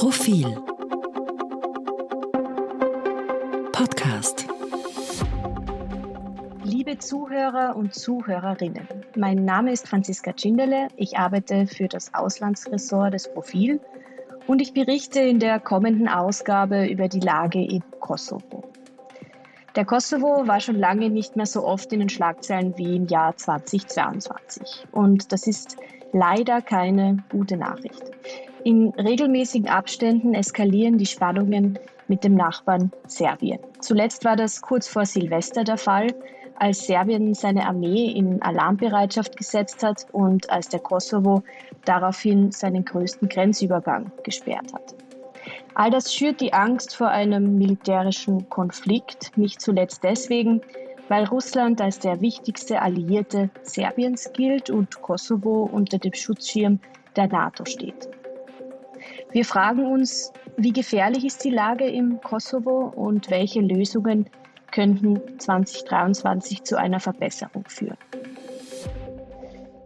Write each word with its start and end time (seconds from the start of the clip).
Profil 0.00 0.56
Podcast 3.70 4.48
Liebe 6.64 6.96
Zuhörer 6.96 7.76
und 7.76 7.92
Zuhörerinnen, 7.92 8.88
mein 9.14 9.44
Name 9.44 9.72
ist 9.72 9.86
Franziska 9.86 10.32
Tschindele, 10.32 10.88
ich 10.96 11.18
arbeite 11.18 11.66
für 11.66 11.86
das 11.86 12.14
Auslandsressort 12.14 13.12
des 13.12 13.30
Profil 13.30 13.78
und 14.46 14.62
ich 14.62 14.72
berichte 14.72 15.20
in 15.20 15.38
der 15.38 15.60
kommenden 15.60 16.08
Ausgabe 16.08 16.86
über 16.86 17.08
die 17.08 17.20
Lage 17.20 17.62
im 17.62 17.82
Kosovo. 18.00 18.64
Der 19.76 19.84
Kosovo 19.84 20.48
war 20.48 20.60
schon 20.60 20.76
lange 20.76 21.10
nicht 21.10 21.36
mehr 21.36 21.44
so 21.44 21.62
oft 21.62 21.92
in 21.92 22.00
den 22.00 22.08
Schlagzeilen 22.08 22.72
wie 22.78 22.96
im 22.96 23.06
Jahr 23.06 23.36
2022. 23.36 24.86
Und 24.92 25.30
das 25.30 25.46
ist 25.46 25.76
leider 26.14 26.62
keine 26.62 27.22
gute 27.30 27.58
Nachricht. 27.58 28.10
In 28.64 28.90
regelmäßigen 28.90 29.68
Abständen 29.68 30.34
eskalieren 30.34 30.98
die 30.98 31.06
Spannungen 31.06 31.78
mit 32.08 32.24
dem 32.24 32.34
Nachbarn 32.34 32.92
Serbien. 33.06 33.58
Zuletzt 33.80 34.24
war 34.24 34.36
das 34.36 34.60
kurz 34.60 34.86
vor 34.86 35.06
Silvester 35.06 35.64
der 35.64 35.78
Fall, 35.78 36.08
als 36.56 36.86
Serbien 36.86 37.32
seine 37.32 37.66
Armee 37.66 38.10
in 38.10 38.42
Alarmbereitschaft 38.42 39.38
gesetzt 39.38 39.82
hat 39.82 40.06
und 40.12 40.50
als 40.50 40.68
der 40.68 40.80
Kosovo 40.80 41.42
daraufhin 41.86 42.52
seinen 42.52 42.84
größten 42.84 43.30
Grenzübergang 43.30 44.12
gesperrt 44.24 44.74
hat. 44.74 44.94
All 45.74 45.90
das 45.90 46.14
schürt 46.14 46.42
die 46.42 46.52
Angst 46.52 46.94
vor 46.94 47.08
einem 47.08 47.56
militärischen 47.56 48.50
Konflikt, 48.50 49.38
nicht 49.38 49.62
zuletzt 49.62 50.04
deswegen, 50.04 50.60
weil 51.08 51.24
Russland 51.24 51.80
als 51.80 51.98
der 51.98 52.20
wichtigste 52.20 52.82
Alliierte 52.82 53.48
Serbiens 53.62 54.30
gilt 54.34 54.68
und 54.68 55.00
Kosovo 55.00 55.68
unter 55.72 55.98
dem 55.98 56.12
Schutzschirm 56.12 56.78
der 57.16 57.28
NATO 57.28 57.64
steht. 57.64 58.19
Wir 59.32 59.44
fragen 59.44 59.86
uns, 59.86 60.32
wie 60.56 60.72
gefährlich 60.72 61.24
ist 61.24 61.44
die 61.44 61.50
Lage 61.50 61.88
im 61.88 62.20
Kosovo 62.20 62.92
und 62.96 63.30
welche 63.30 63.60
Lösungen 63.60 64.28
könnten 64.72 65.20
2023 65.38 66.64
zu 66.64 66.76
einer 66.76 66.98
Verbesserung 66.98 67.64
führen. 67.68 67.96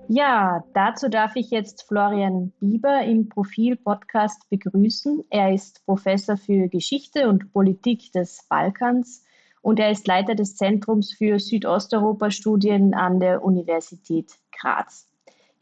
Ja, 0.08 0.64
dazu 0.72 1.08
darf 1.08 1.36
ich 1.36 1.50
jetzt 1.50 1.86
Florian 1.86 2.52
Bieber 2.60 3.02
im 3.02 3.28
Profil-Podcast 3.28 4.48
begrüßen. 4.48 5.24
Er 5.28 5.52
ist 5.52 5.84
Professor 5.84 6.38
für 6.38 6.68
Geschichte 6.68 7.28
und 7.28 7.52
Politik 7.52 8.12
des 8.12 8.46
Balkans 8.48 9.24
und 9.60 9.78
er 9.78 9.90
ist 9.90 10.06
Leiter 10.06 10.34
des 10.34 10.56
Zentrums 10.56 11.12
für 11.12 11.38
Südosteuropa-Studien 11.38 12.94
an 12.94 13.20
der 13.20 13.44
Universität 13.44 14.32
Graz. 14.58 15.06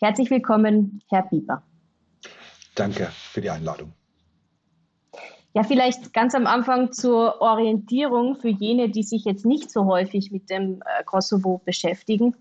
Herzlich 0.01 0.31
willkommen, 0.31 1.03
Herr 1.09 1.23
Bieber. 1.23 1.63
Danke 2.75 3.07
für 3.13 3.41
die 3.41 3.51
Einladung. 3.51 3.93
Ja, 5.55 5.63
vielleicht 5.65 6.15
ganz 6.15 6.35
am 6.35 6.47
Anfang 6.47 6.93
zur 6.93 7.43
Orientierung 7.43 8.37
für 8.37 8.49
jene, 8.49 8.89
die 8.89 9.03
sich 9.03 9.25
jetzt 9.25 9.45
nicht 9.45 9.71
so 9.71 9.85
häufig 9.85 10.31
mit 10.31 10.49
dem 10.49 10.83
äh, 10.83 11.05
Kosovo 11.05 11.61
beschäftigen. 11.63 12.35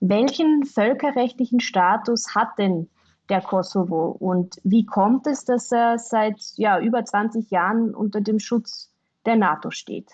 Welchen 0.00 0.64
völkerrechtlichen 0.64 1.60
Status 1.60 2.34
hat 2.34 2.58
denn 2.58 2.88
der 3.28 3.42
Kosovo 3.42 4.16
und 4.18 4.56
wie 4.64 4.86
kommt 4.86 5.26
es, 5.26 5.44
dass 5.44 5.70
er 5.70 5.98
seit 5.98 6.40
ja, 6.56 6.80
über 6.80 7.04
20 7.04 7.50
Jahren 7.50 7.94
unter 7.94 8.20
dem 8.20 8.40
Schutz 8.40 8.90
der 9.24 9.36
NATO 9.36 9.70
steht? 9.70 10.10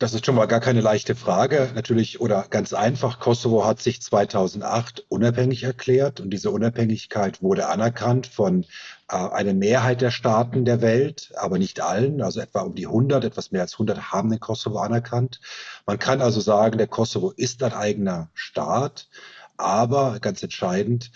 Das 0.00 0.14
ist 0.14 0.24
schon 0.24 0.34
mal 0.34 0.46
gar 0.46 0.60
keine 0.60 0.80
leichte 0.80 1.14
Frage. 1.14 1.70
Natürlich 1.74 2.22
oder 2.22 2.46
ganz 2.48 2.72
einfach, 2.72 3.20
Kosovo 3.20 3.66
hat 3.66 3.82
sich 3.82 4.00
2008 4.00 5.04
unabhängig 5.10 5.62
erklärt 5.64 6.20
und 6.20 6.30
diese 6.30 6.50
Unabhängigkeit 6.50 7.42
wurde 7.42 7.68
anerkannt 7.68 8.26
von 8.26 8.64
äh, 9.10 9.16
einer 9.16 9.52
Mehrheit 9.52 10.00
der 10.00 10.10
Staaten 10.10 10.64
der 10.64 10.80
Welt, 10.80 11.32
aber 11.36 11.58
nicht 11.58 11.82
allen. 11.82 12.22
Also 12.22 12.40
etwa 12.40 12.62
um 12.62 12.74
die 12.74 12.86
100, 12.86 13.24
etwas 13.24 13.52
mehr 13.52 13.60
als 13.60 13.74
100 13.74 14.10
haben 14.10 14.30
den 14.30 14.40
Kosovo 14.40 14.78
anerkannt. 14.78 15.38
Man 15.84 15.98
kann 15.98 16.22
also 16.22 16.40
sagen, 16.40 16.78
der 16.78 16.86
Kosovo 16.86 17.32
ist 17.36 17.62
ein 17.62 17.74
eigener 17.74 18.30
Staat. 18.32 19.06
Aber 19.58 20.18
ganz 20.20 20.42
entscheidend, 20.42 21.10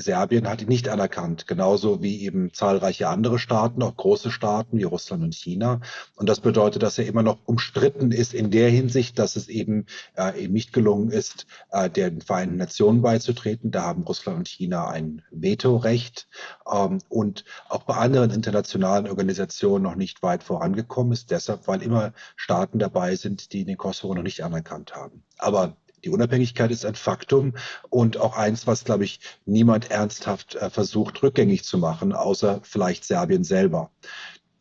Serbien 0.00 0.48
hat 0.48 0.62
ihn 0.62 0.68
nicht 0.68 0.88
anerkannt, 0.88 1.48
genauso 1.48 2.02
wie 2.02 2.22
eben 2.22 2.52
zahlreiche 2.52 3.08
andere 3.08 3.38
Staaten, 3.38 3.82
auch 3.82 3.96
große 3.96 4.30
Staaten 4.30 4.78
wie 4.78 4.84
Russland 4.84 5.24
und 5.24 5.34
China. 5.34 5.80
Und 6.14 6.28
das 6.28 6.40
bedeutet, 6.40 6.82
dass 6.82 6.98
er 6.98 7.06
immer 7.06 7.24
noch 7.24 7.38
umstritten 7.46 8.12
ist 8.12 8.32
in 8.32 8.50
der 8.52 8.70
Hinsicht, 8.70 9.18
dass 9.18 9.34
es 9.34 9.48
eben, 9.48 9.86
äh, 10.16 10.44
eben 10.44 10.52
nicht 10.52 10.72
gelungen 10.72 11.10
ist, 11.10 11.46
äh, 11.72 11.90
den 11.90 12.20
Vereinten 12.20 12.56
Nationen 12.56 13.02
beizutreten. 13.02 13.72
Da 13.72 13.82
haben 13.82 14.04
Russland 14.04 14.38
und 14.38 14.48
China 14.48 14.88
ein 14.88 15.22
Vetorecht 15.32 16.28
ähm, 16.72 16.98
und 17.08 17.44
auch 17.68 17.82
bei 17.82 17.94
anderen 17.94 18.30
internationalen 18.30 19.08
Organisationen 19.08 19.82
noch 19.82 19.96
nicht 19.96 20.22
weit 20.22 20.44
vorangekommen 20.44 21.12
ist. 21.12 21.32
Deshalb, 21.32 21.66
weil 21.66 21.82
immer 21.82 22.12
Staaten 22.36 22.78
dabei 22.78 23.16
sind, 23.16 23.52
die 23.52 23.64
den 23.64 23.76
Kosovo 23.76 24.14
noch 24.14 24.22
nicht 24.22 24.44
anerkannt 24.44 24.94
haben. 24.94 25.24
Aber 25.38 25.76
die 26.04 26.10
Unabhängigkeit 26.10 26.70
ist 26.70 26.84
ein 26.84 26.94
Faktum 26.94 27.54
und 27.90 28.18
auch 28.18 28.36
eins, 28.36 28.66
was, 28.66 28.84
glaube 28.84 29.04
ich, 29.04 29.20
niemand 29.46 29.90
ernsthaft 29.90 30.56
äh, 30.56 30.68
versucht 30.70 31.22
rückgängig 31.22 31.64
zu 31.64 31.78
machen, 31.78 32.12
außer 32.12 32.60
vielleicht 32.62 33.04
Serbien 33.04 33.44
selber. 33.44 33.90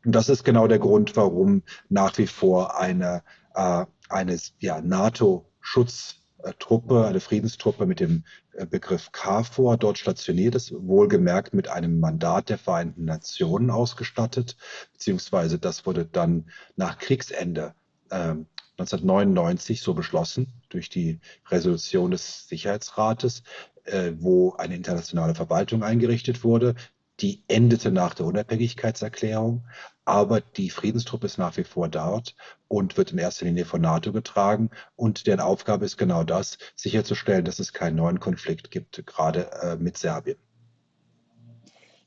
Und 0.06 0.14
das 0.14 0.30
ist 0.30 0.44
genau 0.44 0.68
der 0.68 0.78
Grund, 0.80 1.16
warum 1.16 1.64
nach 1.90 2.18
wie 2.18 2.28
vor 2.28 2.80
eine, 2.80 3.24
äh, 3.56 3.86
eine 4.10 4.38
ja, 4.60 4.82
NATO-Schutztruppe, 4.82 7.06
eine 7.06 7.20
Friedenstruppe 7.20 7.86
mit 7.86 8.00
dem 8.00 8.24
äh, 8.54 8.66
Begriff 8.66 9.12
KFOR 9.12 9.78
dort 9.78 9.98
stationiert 9.98 10.56
ist, 10.56 10.74
wohlgemerkt 10.74 11.54
mit 11.54 11.68
einem 11.68 12.00
Mandat 12.00 12.48
der 12.50 12.58
Vereinten 12.58 13.06
Nationen 13.06 13.70
ausgestattet, 13.70 14.56
beziehungsweise 14.94 15.60
das 15.60 15.86
wurde 15.86 16.06
dann 16.06 16.50
nach 16.76 16.98
Kriegsende 17.00 17.74
ähm, 18.12 18.48
1999 18.78 19.82
so 19.82 19.94
beschlossen 19.94 20.57
durch 20.70 20.90
die 20.90 21.20
Resolution 21.50 22.12
des 22.12 22.48
Sicherheitsrates, 22.48 23.44
äh, 23.86 24.14
wo 24.18 24.54
eine 24.54 24.76
internationale 24.76 25.36
Verwaltung 25.36 25.84
eingerichtet 25.84 26.44
wurde. 26.44 26.76
Die 27.20 27.44
endete 27.48 27.92
nach 27.92 28.14
der 28.14 28.28
Unabhängigkeitserklärung, 28.28 29.66
aber 30.06 30.40
die 30.40 30.70
Friedenstruppe 30.70 31.26
ist 31.26 31.40
nach 31.40 31.58
wie 31.58 31.64
vor 31.64 31.90
dort 31.90 32.36
und 32.68 32.96
wird 32.96 33.12
in 33.12 33.18
erster 33.18 33.46
Linie 33.46 33.66
von 33.66 33.82
NATO 33.82 34.12
getragen. 34.12 34.70
Und 34.96 35.26
deren 35.26 35.40
Aufgabe 35.40 35.86
ist 35.86 35.98
genau 35.98 36.24
das, 36.24 36.60
sicherzustellen, 36.76 37.44
dass 37.44 37.60
es 37.60 37.74
keinen 37.74 37.96
neuen 37.96 38.20
Konflikt 38.20 38.70
gibt, 38.70 39.04
gerade 39.08 39.50
äh, 39.64 39.76
mit 39.78 39.98
Serbien. 39.98 40.38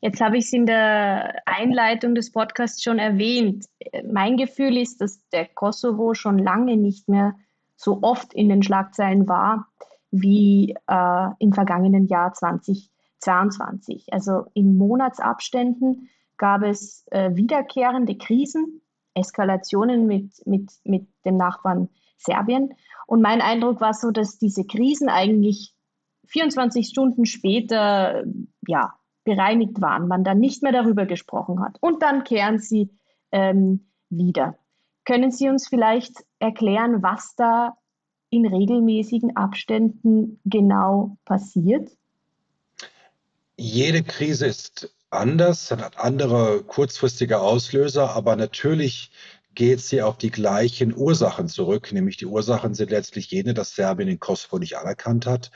Jetzt 0.02 0.20
habe 0.22 0.38
ich 0.38 0.46
es 0.46 0.52
in 0.52 0.64
der 0.64 1.42
Einleitung 1.44 2.14
des 2.14 2.32
Podcasts 2.32 2.82
schon 2.82 2.98
erwähnt. 2.98 3.66
Mein 4.10 4.38
Gefühl 4.38 4.78
ist, 4.78 5.00
dass 5.02 5.28
der 5.28 5.46
Kosovo 5.46 6.14
schon 6.14 6.38
lange 6.38 6.78
nicht 6.78 7.08
mehr 7.08 7.34
so 7.80 8.00
oft 8.02 8.34
in 8.34 8.50
den 8.50 8.62
Schlagzeilen 8.62 9.26
war 9.26 9.66
wie 10.10 10.76
äh, 10.86 11.28
im 11.38 11.54
vergangenen 11.54 12.06
Jahr 12.08 12.34
2022. 12.34 14.12
Also 14.12 14.44
in 14.52 14.76
Monatsabständen 14.76 16.10
gab 16.36 16.62
es 16.62 17.06
äh, 17.10 17.34
wiederkehrende 17.34 18.18
Krisen, 18.18 18.82
Eskalationen 19.14 20.06
mit, 20.06 20.30
mit, 20.46 20.70
mit 20.84 21.08
dem 21.24 21.38
Nachbarn 21.38 21.88
Serbien. 22.18 22.74
Und 23.06 23.22
mein 23.22 23.40
Eindruck 23.40 23.80
war 23.80 23.94
so, 23.94 24.10
dass 24.10 24.36
diese 24.38 24.66
Krisen 24.66 25.08
eigentlich 25.08 25.74
24 26.26 26.86
Stunden 26.86 27.24
später 27.24 28.24
ja, 28.66 28.92
bereinigt 29.24 29.80
waren, 29.80 30.06
man 30.06 30.22
dann 30.22 30.38
nicht 30.38 30.62
mehr 30.62 30.72
darüber 30.72 31.06
gesprochen 31.06 31.64
hat. 31.64 31.78
Und 31.80 32.02
dann 32.02 32.24
kehren 32.24 32.58
sie 32.58 32.90
ähm, 33.32 33.90
wieder. 34.10 34.59
Können 35.10 35.32
Sie 35.32 35.48
uns 35.48 35.66
vielleicht 35.66 36.24
erklären, 36.38 37.02
was 37.02 37.34
da 37.34 37.74
in 38.30 38.46
regelmäßigen 38.46 39.36
Abständen 39.36 40.40
genau 40.44 41.16
passiert? 41.24 41.90
Jede 43.56 44.04
Krise 44.04 44.46
ist 44.46 44.94
anders, 45.10 45.72
hat 45.72 45.98
andere 45.98 46.62
kurzfristige 46.62 47.40
Auslöser, 47.40 48.10
aber 48.14 48.36
natürlich 48.36 49.10
geht 49.56 49.80
sie 49.80 50.00
auf 50.00 50.16
die 50.16 50.30
gleichen 50.30 50.96
Ursachen 50.96 51.48
zurück, 51.48 51.90
nämlich 51.90 52.16
die 52.16 52.26
Ursachen 52.26 52.74
sind 52.74 52.92
letztlich 52.92 53.32
jene, 53.32 53.52
dass 53.52 53.74
Serbien 53.74 54.08
den 54.08 54.20
Kosovo 54.20 54.60
nicht 54.60 54.78
anerkannt 54.78 55.26
hat 55.26 55.50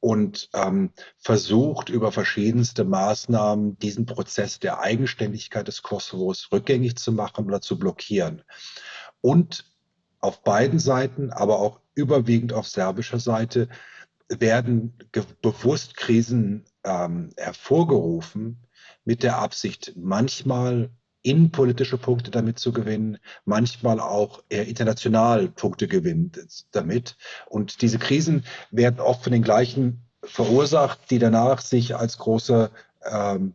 und 0.00 0.48
ähm, 0.54 0.90
versucht 1.18 1.88
über 1.88 2.12
verschiedenste 2.12 2.84
Maßnahmen 2.84 3.78
diesen 3.78 4.06
Prozess 4.06 4.58
der 4.60 4.80
Eigenständigkeit 4.80 5.66
des 5.66 5.82
Kosovos 5.82 6.48
rückgängig 6.52 6.96
zu 6.96 7.12
machen 7.12 7.46
oder 7.46 7.60
zu 7.60 7.78
blockieren. 7.78 8.42
Und 9.20 9.64
auf 10.20 10.42
beiden 10.42 10.78
Seiten, 10.78 11.30
aber 11.30 11.58
auch 11.58 11.80
überwiegend 11.94 12.52
auf 12.52 12.68
serbischer 12.68 13.18
Seite, 13.18 13.68
werden 14.28 14.96
bewusst 15.40 15.96
Krisen 15.96 16.64
ähm, 16.84 17.30
hervorgerufen 17.36 18.66
mit 19.04 19.22
der 19.22 19.38
Absicht, 19.38 19.94
manchmal 19.96 20.90
innenpolitische 21.22 21.98
Punkte 21.98 22.30
damit 22.30 22.58
zu 22.58 22.72
gewinnen, 22.72 23.18
manchmal 23.44 24.00
auch 24.00 24.42
eher 24.48 24.66
international 24.66 25.48
Punkte 25.48 25.88
gewinnen 25.88 26.32
damit. 26.72 27.16
Und 27.46 27.82
diese 27.82 27.98
Krisen 27.98 28.44
werden 28.70 29.00
oft 29.00 29.24
von 29.24 29.32
den 29.32 29.42
gleichen 29.42 30.04
verursacht, 30.22 31.10
die 31.10 31.18
danach 31.18 31.60
sich 31.60 31.96
als 31.96 32.18
große 32.18 32.70
ähm, 33.04 33.54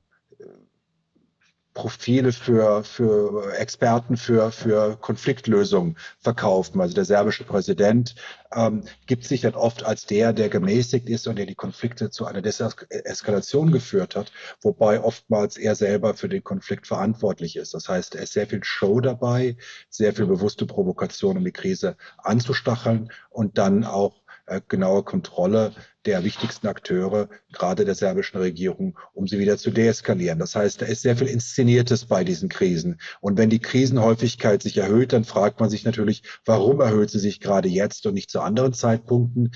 Profile 1.73 2.31
für, 2.31 2.83
für 2.83 3.53
Experten 3.57 4.17
für, 4.17 4.51
für 4.51 4.95
Konfliktlösung 4.97 5.97
verkaufen. 6.19 6.79
Also 6.81 6.93
der 6.93 7.05
serbische 7.05 7.43
Präsident 7.43 8.15
ähm, 8.55 8.83
gibt 9.07 9.25
sich 9.25 9.41
dann 9.41 9.55
oft 9.55 9.83
als 9.83 10.05
der, 10.05 10.33
der 10.33 10.49
gemäßigt 10.49 11.09
ist 11.09 11.27
und 11.27 11.37
der 11.37 11.45
die 11.45 11.55
Konflikte 11.55 12.11
zu 12.11 12.25
einer 12.25 12.41
Deseskalation 12.41 13.71
geführt 13.71 14.15
hat, 14.15 14.31
wobei 14.61 15.01
oftmals 15.01 15.57
er 15.57 15.75
selber 15.75 16.13
für 16.13 16.29
den 16.29 16.43
Konflikt 16.43 16.87
verantwortlich 16.87 17.55
ist. 17.55 17.73
Das 17.73 17.89
heißt, 17.89 18.15
er 18.15 18.23
ist 18.23 18.33
sehr 18.33 18.47
viel 18.47 18.63
Show 18.63 18.99
dabei, 18.99 19.57
sehr 19.89 20.13
viel 20.13 20.27
bewusste 20.27 20.65
Provokation, 20.65 21.37
um 21.37 21.45
die 21.45 21.51
Krise 21.51 21.97
anzustacheln 22.17 23.11
und 23.29 23.57
dann 23.57 23.83
auch 23.83 24.22
äh, 24.45 24.61
genaue 24.67 25.03
Kontrolle 25.03 25.73
der 26.05 26.23
wichtigsten 26.23 26.67
Akteure, 26.67 27.29
gerade 27.53 27.85
der 27.85 27.95
serbischen 27.95 28.39
Regierung, 28.39 28.99
um 29.13 29.27
sie 29.27 29.39
wieder 29.39 29.57
zu 29.57 29.71
deeskalieren. 29.71 30.39
Das 30.39 30.55
heißt, 30.55 30.81
da 30.81 30.85
ist 30.85 31.01
sehr 31.01 31.15
viel 31.15 31.27
Inszeniertes 31.27 32.05
bei 32.05 32.23
diesen 32.23 32.49
Krisen. 32.49 32.99
Und 33.21 33.37
wenn 33.37 33.49
die 33.49 33.59
Krisenhäufigkeit 33.59 34.61
sich 34.61 34.77
erhöht, 34.77 35.13
dann 35.13 35.23
fragt 35.23 35.59
man 35.59 35.69
sich 35.69 35.85
natürlich, 35.85 36.23
warum 36.45 36.81
erhöht 36.81 37.09
sie 37.09 37.19
sich 37.19 37.39
gerade 37.39 37.69
jetzt 37.69 38.05
und 38.05 38.15
nicht 38.15 38.29
zu 38.29 38.41
anderen 38.41 38.73
Zeitpunkten? 38.73 39.53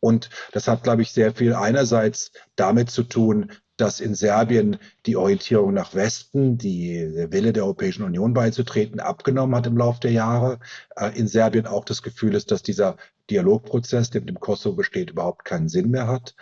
Und 0.00 0.28
das 0.52 0.68
hat, 0.68 0.82
glaube 0.82 1.02
ich, 1.02 1.12
sehr 1.12 1.34
viel 1.34 1.54
einerseits 1.54 2.30
damit 2.56 2.90
zu 2.90 3.02
tun, 3.04 3.52
dass 3.76 4.00
in 4.00 4.14
Serbien 4.14 4.78
die 5.04 5.16
Orientierung 5.16 5.74
nach 5.74 5.94
Westen, 5.94 6.58
die 6.58 7.28
Wille 7.30 7.52
der 7.52 7.64
Europäischen 7.64 8.04
Union 8.04 8.32
beizutreten, 8.32 9.00
abgenommen 9.00 9.54
hat 9.54 9.66
im 9.66 9.76
Laufe 9.76 10.00
der 10.00 10.12
Jahre. 10.12 10.58
Äh, 10.96 11.18
in 11.18 11.28
Serbien 11.28 11.66
auch 11.66 11.84
das 11.84 12.02
Gefühl 12.02 12.34
ist, 12.34 12.50
dass 12.50 12.62
dieser 12.62 12.96
Dialogprozess, 13.30 14.10
der 14.10 14.22
mit 14.22 14.30
dem 14.30 14.40
Kosovo 14.40 14.76
besteht, 14.76 15.10
überhaupt 15.10 15.44
keinen 15.44 15.68
Sinn 15.68 15.90
mehr 15.90 16.06
hat. 16.06 16.34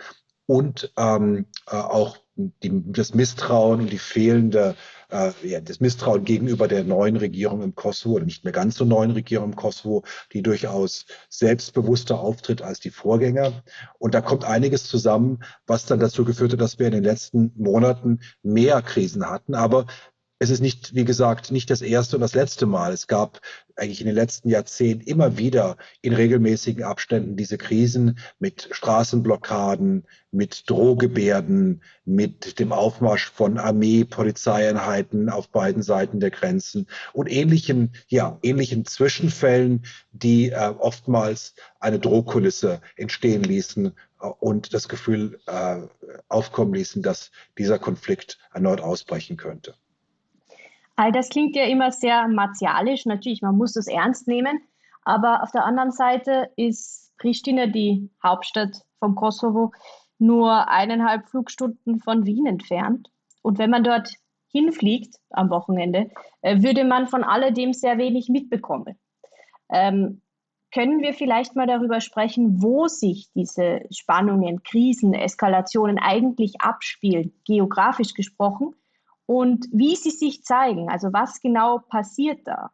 Und 0.45 0.93
ähm, 0.97 1.47
äh, 1.67 1.75
auch 1.75 2.17
die, 2.35 2.83
das 2.91 3.13
Misstrauen 3.13 3.81
und 3.81 3.91
die 3.91 3.97
fehlende, 3.97 4.75
äh, 5.09 5.31
ja, 5.43 5.61
das 5.61 5.79
Misstrauen 5.79 6.23
gegenüber 6.23 6.67
der 6.67 6.83
neuen 6.83 7.17
Regierung 7.17 7.61
im 7.61 7.75
Kosovo, 7.75 8.15
oder 8.15 8.25
nicht 8.25 8.43
mehr 8.43 8.53
ganz 8.53 8.75
so 8.75 8.85
neuen 8.85 9.11
Regierung 9.11 9.51
im 9.51 9.55
Kosovo, 9.55 10.03
die 10.33 10.41
durchaus 10.41 11.05
selbstbewusster 11.29 12.19
auftritt 12.19 12.61
als 12.61 12.79
die 12.79 12.89
Vorgänger. 12.89 13.63
Und 13.99 14.13
da 14.13 14.21
kommt 14.21 14.45
einiges 14.45 14.85
zusammen, 14.85 15.39
was 15.67 15.85
dann 15.85 15.99
dazu 15.99 16.25
geführt 16.25 16.53
hat, 16.53 16.61
dass 16.61 16.79
wir 16.79 16.87
in 16.87 16.93
den 16.93 17.03
letzten 17.03 17.51
Monaten 17.55 18.19
mehr 18.43 18.81
Krisen 18.81 19.29
hatten. 19.29 19.55
Aber 19.55 19.85
es 20.37 20.49
ist 20.49 20.59
nicht, 20.59 20.93
wie 20.93 21.05
gesagt, 21.05 21.51
nicht 21.51 21.69
das 21.69 21.81
erste 21.81 22.17
und 22.17 22.21
das 22.21 22.35
letzte 22.35 22.65
Mal. 22.65 22.91
Es 22.91 23.07
gab 23.07 23.39
eigentlich 23.77 24.01
in 24.01 24.07
den 24.07 24.15
letzten 24.15 24.49
Jahrzehnten 24.49 25.07
immer 25.07 25.37
wieder 25.37 25.77
in 26.01 26.13
regelmäßigen 26.13 26.83
Abständen 26.83 27.37
diese 27.37 27.57
Krisen 27.57 28.19
mit 28.37 28.67
Straßenblockaden, 28.71 30.05
mit 30.31 30.69
Drohgebärden, 30.69 31.81
mit 32.03 32.59
dem 32.59 32.73
Aufmarsch 32.73 33.31
von 33.31 33.57
Armee, 33.57 34.03
Polizeieinheiten 34.03 35.29
auf 35.29 35.49
beiden 35.49 35.83
Seiten 35.83 36.19
der 36.19 36.31
Grenzen 36.31 36.87
und 37.13 37.31
ähnlichen, 37.31 37.93
ja, 38.09 38.37
ähnlichen 38.43 38.83
Zwischenfällen, 38.83 39.85
die 40.11 40.49
äh, 40.49 40.73
oftmals 40.77 41.55
eine 41.79 41.99
Drohkulisse 41.99 42.81
entstehen 42.97 43.43
ließen 43.43 43.93
äh, 44.19 44.27
und 44.27 44.73
das 44.73 44.89
Gefühl 44.89 45.39
äh, 45.47 45.77
aufkommen 46.27 46.73
ließen, 46.73 47.01
dass 47.01 47.31
dieser 47.57 47.79
Konflikt 47.79 48.37
erneut 48.53 48.81
ausbrechen 48.81 49.37
könnte. 49.37 49.75
All 50.95 51.11
das 51.11 51.29
klingt 51.29 51.55
ja 51.55 51.65
immer 51.65 51.91
sehr 51.91 52.27
martialisch. 52.27 53.05
Natürlich, 53.05 53.41
man 53.41 53.57
muss 53.57 53.73
das 53.73 53.87
ernst 53.87 54.27
nehmen. 54.27 54.61
Aber 55.03 55.43
auf 55.43 55.51
der 55.51 55.65
anderen 55.65 55.91
Seite 55.91 56.49
ist 56.55 57.11
Pristina, 57.17 57.67
die 57.67 58.09
Hauptstadt 58.23 58.81
vom 58.99 59.15
Kosovo, 59.15 59.71
nur 60.17 60.69
eineinhalb 60.69 61.27
Flugstunden 61.27 61.99
von 61.99 62.25
Wien 62.25 62.45
entfernt. 62.45 63.09
Und 63.41 63.57
wenn 63.57 63.69
man 63.69 63.83
dort 63.83 64.13
hinfliegt 64.51 65.15
am 65.31 65.49
Wochenende, 65.49 66.09
äh, 66.41 66.61
würde 66.63 66.85
man 66.85 67.07
von 67.07 67.23
alledem 67.23 67.73
sehr 67.73 67.97
wenig 67.97 68.29
mitbekommen. 68.29 68.97
Ähm, 69.69 70.21
können 70.73 71.01
wir 71.01 71.13
vielleicht 71.13 71.55
mal 71.55 71.67
darüber 71.67 72.01
sprechen, 72.01 72.61
wo 72.61 72.87
sich 72.87 73.29
diese 73.33 73.81
Spannungen, 73.91 74.63
Krisen, 74.63 75.13
Eskalationen 75.13 75.99
eigentlich 75.99 76.61
abspielen, 76.61 77.33
geografisch 77.45 78.13
gesprochen? 78.13 78.75
Und 79.25 79.65
wie 79.71 79.95
sie 79.95 80.11
sich 80.11 80.43
zeigen. 80.43 80.89
Also 80.89 81.11
was 81.11 81.41
genau 81.41 81.79
passiert 81.79 82.39
da? 82.45 82.71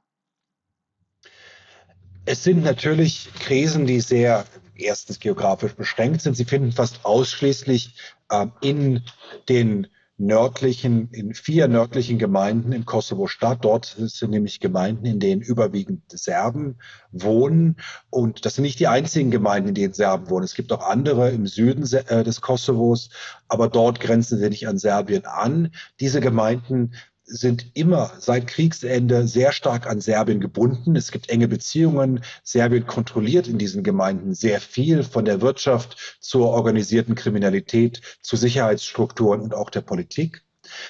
Es 2.26 2.44
sind 2.44 2.64
natürlich 2.64 3.30
Krisen, 3.40 3.86
die 3.88 4.00
sehr 4.00 4.46
erstens 4.76 5.20
geografisch 5.20 5.74
beschränkt 5.74 6.22
sind. 6.22 6.36
Sie 6.36 6.46
finden 6.46 6.72
fast 6.72 7.06
ausschließlich 7.06 7.96
äh, 8.30 8.48
in 8.62 9.04
den 9.50 9.88
nördlichen, 10.22 11.10
in 11.12 11.34
vier 11.34 11.68
nördlichen 11.68 12.20
Gemeinden 12.20 12.72
im 12.72 12.86
Kosovo 12.86 13.28
statt. 13.28 13.60
Dort 13.62 13.96
sind 13.98 14.32
nämlich 14.32 14.60
Gemeinden, 14.60 15.06
in 15.06 15.20
denen 15.20 15.42
überwiegend 15.42 16.04
Serben 16.12 16.78
wohnen. 17.12 17.78
Und 18.10 18.46
das 18.46 18.56
sind 18.56 18.64
nicht 18.64 18.80
die 18.80 18.88
einzigen 18.88 19.32
Gemeinden, 19.32 19.70
in 19.70 19.76
denen 19.76 19.94
Serben 19.94 20.30
wohnen. 20.30 20.46
Es 20.46 20.54
gibt 20.54 20.72
auch 20.72 20.88
andere 20.88 21.32
im 21.32 21.48
Süden 21.48 21.84
äh, 21.92 22.24
des 22.24 22.42
Kosovos, 22.42 23.10
aber 23.48 23.68
dort 23.68 24.00
grenzen 24.00 24.38
sie 24.38 24.50
nicht 24.50 24.68
an 24.68 24.78
Serbien 24.78 25.26
an. 25.26 25.72
Diese 26.00 26.22
Gemeinden 26.22 26.94
sind 27.24 27.72
immer 27.76 28.12
seit 28.20 28.48
Kriegsende 28.48 29.28
sehr 29.28 29.52
stark 29.52 29.88
an 29.88 30.02
Serbien 30.02 30.40
gebunden. 30.40 30.96
Es 30.96 31.12
gibt 31.12 31.30
enge 31.30 31.48
Beziehungen. 31.48 32.24
Serbien 32.44 32.88
kontrolliert 32.88 33.48
in 33.48 33.58
diesen 33.58 33.84
Gemeinden 33.84 34.34
sehr 34.34 34.60
viel 34.60 35.04
von 35.04 35.26
der 35.26 35.42
Wirtschaft 35.42 36.18
zur 36.20 36.50
organisierten 36.50 37.16
Kriminalität, 37.16 38.02
zu 38.22 38.36
Sicherheitsstrukturen 38.36 39.42
und 39.42 39.54
auch 39.54 39.70
der 39.70 39.82
Politik. 39.82 40.44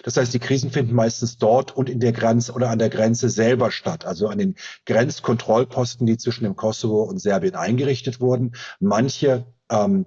Das 0.04 0.18
heißt, 0.18 0.34
die 0.34 0.40
Krisen 0.40 0.72
finden 0.72 0.94
meistens 0.94 1.38
dort 1.38 1.76
und 1.76 1.90
in 1.90 2.00
der 2.00 2.12
Grenze 2.12 2.54
oder 2.54 2.70
an 2.70 2.80
der 2.80 2.90
Grenze 2.90 3.30
selber 3.30 3.72
statt, 3.72 4.06
also 4.06 4.28
an 4.28 4.38
den 4.38 4.56
Grenzkontrollposten, 4.86 6.06
die 6.06 6.18
zwischen 6.18 6.44
dem 6.44 6.56
Kosovo 6.56 7.04
und 7.04 7.20
Serbien 7.20 7.56
eingerichtet 7.56 8.20
wurden. 8.20 8.54
Manche 8.80 9.46
ähm, 9.70 10.06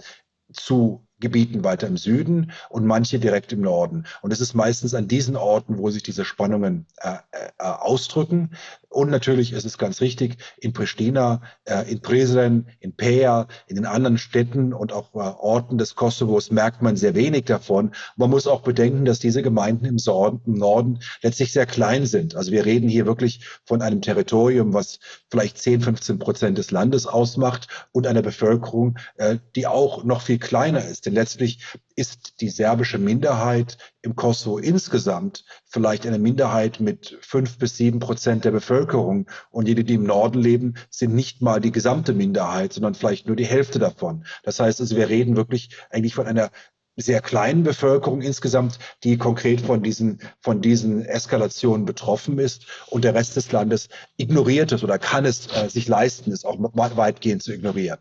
zu 0.53 1.04
Gebieten 1.21 1.65
weiter 1.65 1.87
im 1.87 1.97
Süden 1.97 2.53
und 2.69 2.87
manche 2.87 3.19
direkt 3.19 3.53
im 3.53 3.61
Norden. 3.61 4.05
Und 4.23 4.33
es 4.33 4.41
ist 4.41 4.55
meistens 4.55 4.95
an 4.95 5.09
diesen 5.09 5.37
Orten, 5.37 5.79
wo 5.79 5.91
sich 5.91 6.03
diese 6.03 6.25
Spannungen 6.25 6.87
äh, 6.99 7.17
äh, 7.33 7.63
ausdrücken. 7.63 8.51
Und 8.95 9.11
natürlich 9.11 9.53
ist 9.53 9.65
es 9.65 9.77
ganz 9.77 10.01
richtig, 10.01 10.37
in 10.57 10.73
Pristina, 10.73 11.43
äh, 11.65 11.91
in 11.91 12.01
Prizren, 12.01 12.69
in 12.79 12.95
Peja, 12.95 13.49
in 13.67 13.75
den 13.75 13.87
anderen 13.87 14.19
Städten 14.19 14.73
und 14.73 14.93
auch 14.93 15.13
äh, 15.15 15.19
Orten 15.19 15.79
des 15.79 15.97
Kosovos 15.97 16.53
merkt 16.53 16.81
man 16.81 16.97
sehr 16.97 17.17
wenig 17.17 17.47
davon. 17.47 17.91
Man 18.17 18.31
muss 18.31 18.47
auch 18.47 18.61
bedenken, 18.61 19.05
dass 19.05 19.19
diese 19.19 19.43
Gemeinden 19.43 19.85
im, 19.85 19.97
Norden, 20.45 21.01
letztlich 21.23 21.53
sehr 21.53 21.67
klein 21.67 22.07
sind. 22.07 22.37
Also 22.37 22.53
wir 22.53 22.65
reden 22.65 22.89
hier 22.89 23.05
wirklich 23.05 23.41
von 23.65 23.83
einem 23.83 24.01
Territorium, 24.01 24.73
was 24.75 25.01
vielleicht 25.29 25.59
10, 25.59 25.81
15 25.81 26.21
Prozent 26.21 26.59
des 26.59 26.71
Landes 26.71 27.09
ausmacht 27.09 27.67
und 27.91 28.07
einer 28.07 28.23
Bevölkerung, 28.23 28.97
äh, 29.17 29.39
die 29.57 29.67
auch 29.67 30.05
noch 30.05 30.23
viel 30.23 30.39
kleiner 30.39 30.85
ist. 30.85 31.07
Denn 31.07 31.15
letztlich 31.15 31.59
ist 31.97 32.41
die 32.41 32.49
serbische 32.49 32.99
Minderheit 32.99 33.79
im 34.03 34.17
Kosovo 34.17 34.59
insgesamt 34.59 35.45
vielleicht 35.65 36.07
eine 36.07 36.19
Minderheit 36.19 36.81
mit 36.81 37.19
fünf 37.21 37.59
bis 37.59 37.77
sieben 37.77 38.01
Prozent 38.01 38.45
der 38.45 38.51
Bevölkerung. 38.51 39.31
Und 39.51 39.69
jene, 39.69 39.85
die 39.85 39.95
im 39.95 40.05
Norden 40.05 40.41
leben, 40.41 40.75
sind 40.91 41.15
nicht 41.15 41.41
mal 41.41 41.61
die 41.61 41.73
gesamte 41.73 42.13
Minderheit, 42.13 42.73
sondern 42.73 42.95
vielleicht 42.95 43.27
nur 43.27 43.37
die 43.37 43.47
Hälfte 43.47 43.79
davon. 43.79 44.25
Das 44.43 44.59
heißt 44.59 44.81
also, 44.81 44.97
wir 44.97 45.09
reden 45.09 45.37
wirklich 45.37 45.71
eigentlich 45.91 46.15
von 46.15 46.27
einer 46.27 46.51
sehr 46.97 47.21
kleinen 47.21 47.65
Bevölkerung 47.65 48.23
insgesamt, 48.23 48.79
die 49.03 49.17
konkret 49.17 49.61
von 49.61 49.83
diesen, 49.83 50.21
von 50.41 50.61
diesen 50.61 51.05
Eskalationen 51.05 51.87
betroffen 51.87 52.39
ist. 52.39 52.67
Und 52.89 53.05
der 53.05 53.15
Rest 53.15 53.37
des 53.37 53.51
Landes 53.51 53.89
ignoriert 54.17 54.71
es 54.73 54.85
oder 54.85 54.99
kann 54.99 55.25
es 55.25 55.49
äh, 55.49 55.69
sich 55.69 55.89
leisten, 55.89 56.31
es 56.31 56.45
auch 56.45 56.59
weitgehend 56.61 57.43
zu 57.43 57.53
ignorieren. 57.53 57.99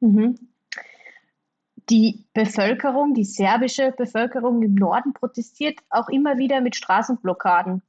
Mhm 0.00 0.36
die 1.88 2.24
Bevölkerung, 2.34 3.14
die 3.14 3.24
serbische 3.24 3.92
Bevölkerung 3.96 4.62
im 4.62 4.74
Norden 4.74 5.12
protestiert 5.12 5.78
auch 5.90 6.08
immer 6.08 6.38
wieder 6.38 6.60
mit 6.60 6.74
Straßenblockaden. 6.74 7.82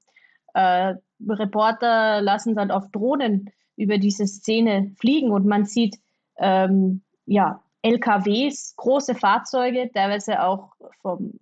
Äh, 0.54 0.96
Reporter 1.28 2.22
lassen 2.22 2.56
dann 2.56 2.72
auf 2.72 2.90
Drohnen 2.92 3.50
über 3.76 3.98
diese 3.98 4.28
Szene 4.28 4.92
fliegen 5.00 5.32
und 5.32 5.46
man 5.46 5.66
sieht 5.66 6.00
ähm, 6.38 7.02
ja, 7.26 7.64
LKWs, 7.82 8.76
große 8.76 9.16
Fahrzeuge, 9.16 9.90
teilweise 9.94 10.44
auch 10.44 10.74
vom, 11.02 11.34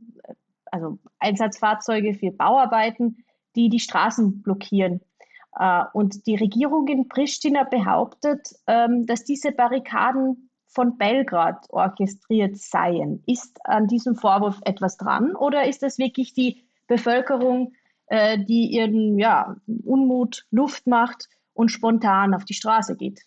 also 0.71 0.99
Einsatzfahrzeuge 1.19 2.13
für 2.13 2.31
Bauarbeiten, 2.31 3.23
die 3.55 3.69
die 3.69 3.79
Straßen 3.79 4.41
blockieren. 4.41 5.01
Äh, 5.57 5.83
und 5.93 6.25
die 6.27 6.35
Regierung 6.35 6.87
in 6.87 7.07
Pristina 7.07 7.63
behauptet, 7.63 8.49
ähm, 8.67 9.05
dass 9.05 9.23
diese 9.23 9.51
Barrikaden 9.51 10.44
von 10.75 10.97
Belgrad 10.97 11.65
orchestriert 11.69 12.57
seien. 12.57 13.23
Ist 13.25 13.57
an 13.63 13.87
diesem 13.87 14.15
Vorwurf 14.15 14.59
etwas 14.65 14.97
dran 14.97 15.35
oder 15.35 15.67
ist 15.67 15.81
es 15.81 15.97
wirklich 15.97 16.33
die 16.33 16.67
Bevölkerung, 16.87 17.73
äh, 18.07 18.37
die 18.37 18.67
ihren 18.67 19.17
ja, 19.17 19.55
Unmut 19.83 20.45
Luft 20.51 20.85
macht 20.85 21.29
und 21.53 21.69
spontan 21.69 22.33
auf 22.35 22.45
die 22.45 22.53
Straße 22.53 22.95
geht? 22.95 23.21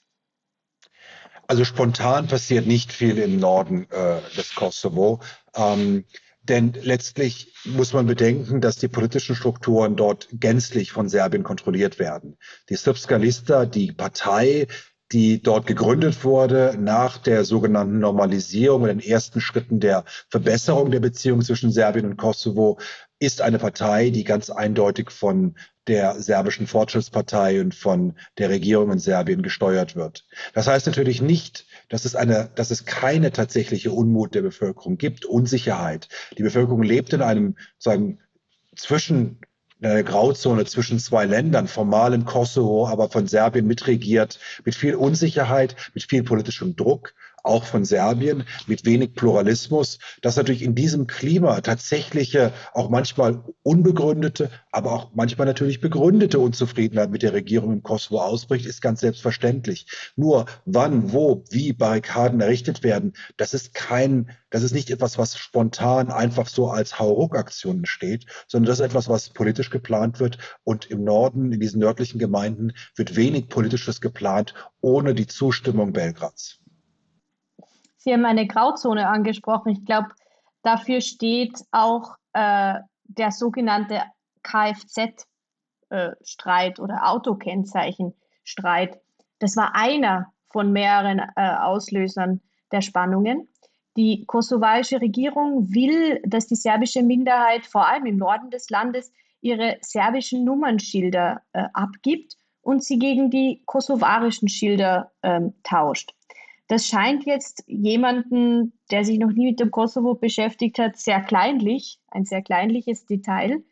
Also 1.48 1.64
spontan 1.64 2.28
passiert 2.28 2.66
nicht 2.66 2.92
viel 2.92 3.18
im 3.18 3.40
Norden 3.40 3.88
äh, 3.90 4.20
des 4.36 4.54
Kosovo. 4.54 5.20
Ähm, 5.56 6.04
Denn 6.42 6.72
letztlich 6.82 7.52
muss 7.64 7.92
man 7.92 8.06
bedenken, 8.06 8.60
dass 8.60 8.76
die 8.76 8.88
politischen 8.88 9.34
Strukturen 9.34 9.96
dort 9.96 10.28
gänzlich 10.32 10.92
von 10.92 11.08
Serbien 11.08 11.42
kontrolliert 11.42 11.98
werden. 11.98 12.38
Die 12.70 12.76
Srpska 12.76 13.16
Lista, 13.16 13.66
die 13.66 13.92
Partei, 13.92 14.66
die 15.12 15.40
dort 15.42 15.66
gegründet 15.66 16.24
wurde 16.24 16.76
nach 16.78 17.18
der 17.18 17.44
sogenannten 17.44 17.98
Normalisierung 17.98 18.82
und 18.82 18.88
den 18.88 19.00
ersten 19.00 19.40
Schritten 19.40 19.80
der 19.80 20.04
Verbesserung 20.28 20.90
der 20.90 21.00
Beziehung 21.00 21.40
zwischen 21.42 21.72
Serbien 21.72 22.06
und 22.06 22.16
Kosovo, 22.16 22.78
ist 23.20 23.40
eine 23.40 23.58
Partei, 23.58 24.10
die 24.10 24.22
ganz 24.22 24.48
eindeutig 24.50 25.10
von 25.10 25.56
der 25.88 26.20
serbischen 26.20 26.66
Fortschrittspartei 26.66 27.60
und 27.60 27.74
von 27.74 28.14
der 28.36 28.50
Regierung 28.50 28.92
in 28.92 28.98
Serbien 28.98 29.42
gesteuert 29.42 29.96
wird. 29.96 30.26
Das 30.52 30.66
heißt 30.66 30.86
natürlich 30.86 31.22
nicht, 31.22 31.66
dass 31.88 32.04
es 32.04 32.14
eine, 32.14 32.50
dass 32.54 32.70
es 32.70 32.84
keine 32.84 33.32
tatsächliche 33.32 33.90
Unmut 33.90 34.34
der 34.34 34.42
Bevölkerung 34.42 34.98
gibt, 34.98 35.24
Unsicherheit. 35.24 36.08
Die 36.36 36.42
Bevölkerung 36.42 36.82
lebt 36.82 37.12
in 37.12 37.22
einem, 37.22 37.56
sagen, 37.78 38.20
zwischen 38.76 39.40
eine 39.80 40.04
Grauzone 40.04 40.64
zwischen 40.64 40.98
zwei 40.98 41.24
Ländern, 41.24 41.68
formal 41.68 42.12
im 42.14 42.24
Kosovo, 42.24 42.88
aber 42.88 43.08
von 43.10 43.26
Serbien 43.26 43.66
mitregiert, 43.66 44.38
mit 44.64 44.74
viel 44.74 44.94
Unsicherheit, 44.94 45.76
mit 45.94 46.04
viel 46.04 46.22
politischem 46.22 46.76
Druck 46.76 47.14
auch 47.48 47.64
von 47.64 47.84
Serbien, 47.84 48.44
mit 48.66 48.84
wenig 48.84 49.14
Pluralismus, 49.14 49.98
dass 50.22 50.36
natürlich 50.36 50.62
in 50.62 50.74
diesem 50.74 51.06
Klima 51.06 51.60
tatsächliche, 51.60 52.52
auch 52.72 52.90
manchmal 52.90 53.42
unbegründete, 53.62 54.50
aber 54.70 54.92
auch 54.92 55.10
manchmal 55.14 55.46
natürlich 55.46 55.80
begründete 55.80 56.38
Unzufriedenheit 56.38 57.10
mit 57.10 57.22
der 57.22 57.32
Regierung 57.32 57.72
im 57.72 57.82
Kosovo 57.82 58.20
ausbricht, 58.20 58.66
ist 58.66 58.82
ganz 58.82 59.00
selbstverständlich. 59.00 59.86
Nur 60.16 60.46
wann, 60.64 61.12
wo, 61.12 61.44
wie 61.50 61.72
Barrikaden 61.72 62.40
errichtet 62.40 62.82
werden, 62.82 63.14
das 63.36 63.54
ist 63.54 63.74
kein, 63.74 64.30
das 64.50 64.62
ist 64.62 64.74
nicht 64.74 64.90
etwas, 64.90 65.18
was 65.18 65.36
spontan 65.36 66.10
einfach 66.10 66.48
so 66.48 66.68
als 66.68 66.98
Hauruck-Aktion 66.98 67.78
entsteht, 67.78 68.26
sondern 68.46 68.68
das 68.68 68.80
ist 68.80 68.86
etwas, 68.86 69.08
was 69.08 69.30
politisch 69.30 69.70
geplant 69.70 70.20
wird. 70.20 70.38
Und 70.64 70.86
im 70.86 71.04
Norden, 71.04 71.52
in 71.52 71.60
diesen 71.60 71.80
nördlichen 71.80 72.18
Gemeinden, 72.18 72.72
wird 72.94 73.16
wenig 73.16 73.48
Politisches 73.48 74.00
geplant 74.00 74.54
ohne 74.80 75.14
die 75.14 75.26
Zustimmung 75.26 75.92
Belgrads. 75.92 76.60
Sie 77.98 78.12
haben 78.12 78.24
eine 78.24 78.46
Grauzone 78.46 79.08
angesprochen. 79.08 79.70
Ich 79.70 79.84
glaube, 79.84 80.08
dafür 80.62 81.00
steht 81.00 81.64
auch 81.72 82.14
äh, 82.32 82.74
der 83.04 83.32
sogenannte 83.32 84.02
Kfz-Streit 84.42 85.28
oder 86.80 87.10
Autokennzeichenstreit. 87.10 89.00
Das 89.40 89.56
war 89.56 89.74
einer 89.74 90.32
von 90.50 90.72
mehreren 90.72 91.20
äh, 91.36 91.56
Auslösern 91.58 92.40
der 92.72 92.80
Spannungen. 92.80 93.48
Die 93.96 94.24
kosovarische 94.26 95.00
Regierung 95.00 95.74
will, 95.74 96.20
dass 96.24 96.46
die 96.46 96.54
serbische 96.54 97.02
Minderheit 97.02 97.66
vor 97.66 97.88
allem 97.88 98.06
im 98.06 98.16
Norden 98.16 98.50
des 98.50 98.70
Landes 98.70 99.12
ihre 99.40 99.76
serbischen 99.80 100.44
Nummernschilder 100.44 101.42
äh, 101.52 101.64
abgibt 101.72 102.36
und 102.62 102.84
sie 102.84 102.98
gegen 102.98 103.30
die 103.30 103.62
kosovarischen 103.66 104.48
Schilder 104.48 105.10
ähm, 105.22 105.54
tauscht. 105.62 106.14
Das 106.68 106.86
scheint 106.86 107.24
jetzt 107.24 107.64
jemanden, 107.66 108.74
der 108.90 109.02
sich 109.02 109.18
noch 109.18 109.32
nie 109.32 109.46
mit 109.46 109.60
dem 109.60 109.70
Kosovo 109.70 110.14
beschäftigt 110.14 110.78
hat, 110.78 110.98
sehr 110.98 111.20
kleinlich, 111.22 111.98
ein 112.08 112.26
sehr 112.26 112.42
kleinliches 112.42 113.06
Detail. 113.06 113.64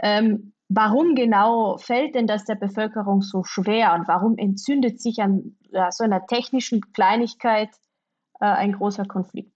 Ähm, 0.00 0.52
warum 0.68 1.14
genau 1.14 1.78
fällt 1.78 2.16
denn 2.16 2.26
das 2.26 2.44
der 2.44 2.56
Bevölkerung 2.56 3.22
so 3.22 3.44
schwer 3.44 3.94
und 3.94 4.08
warum 4.08 4.36
entzündet 4.36 5.00
sich 5.00 5.22
an 5.22 5.56
ja, 5.70 5.92
so 5.92 6.02
einer 6.02 6.26
technischen 6.26 6.92
Kleinigkeit 6.92 7.70
äh, 8.40 8.46
ein 8.46 8.72
großer 8.72 9.04
Konflikt? 9.04 9.52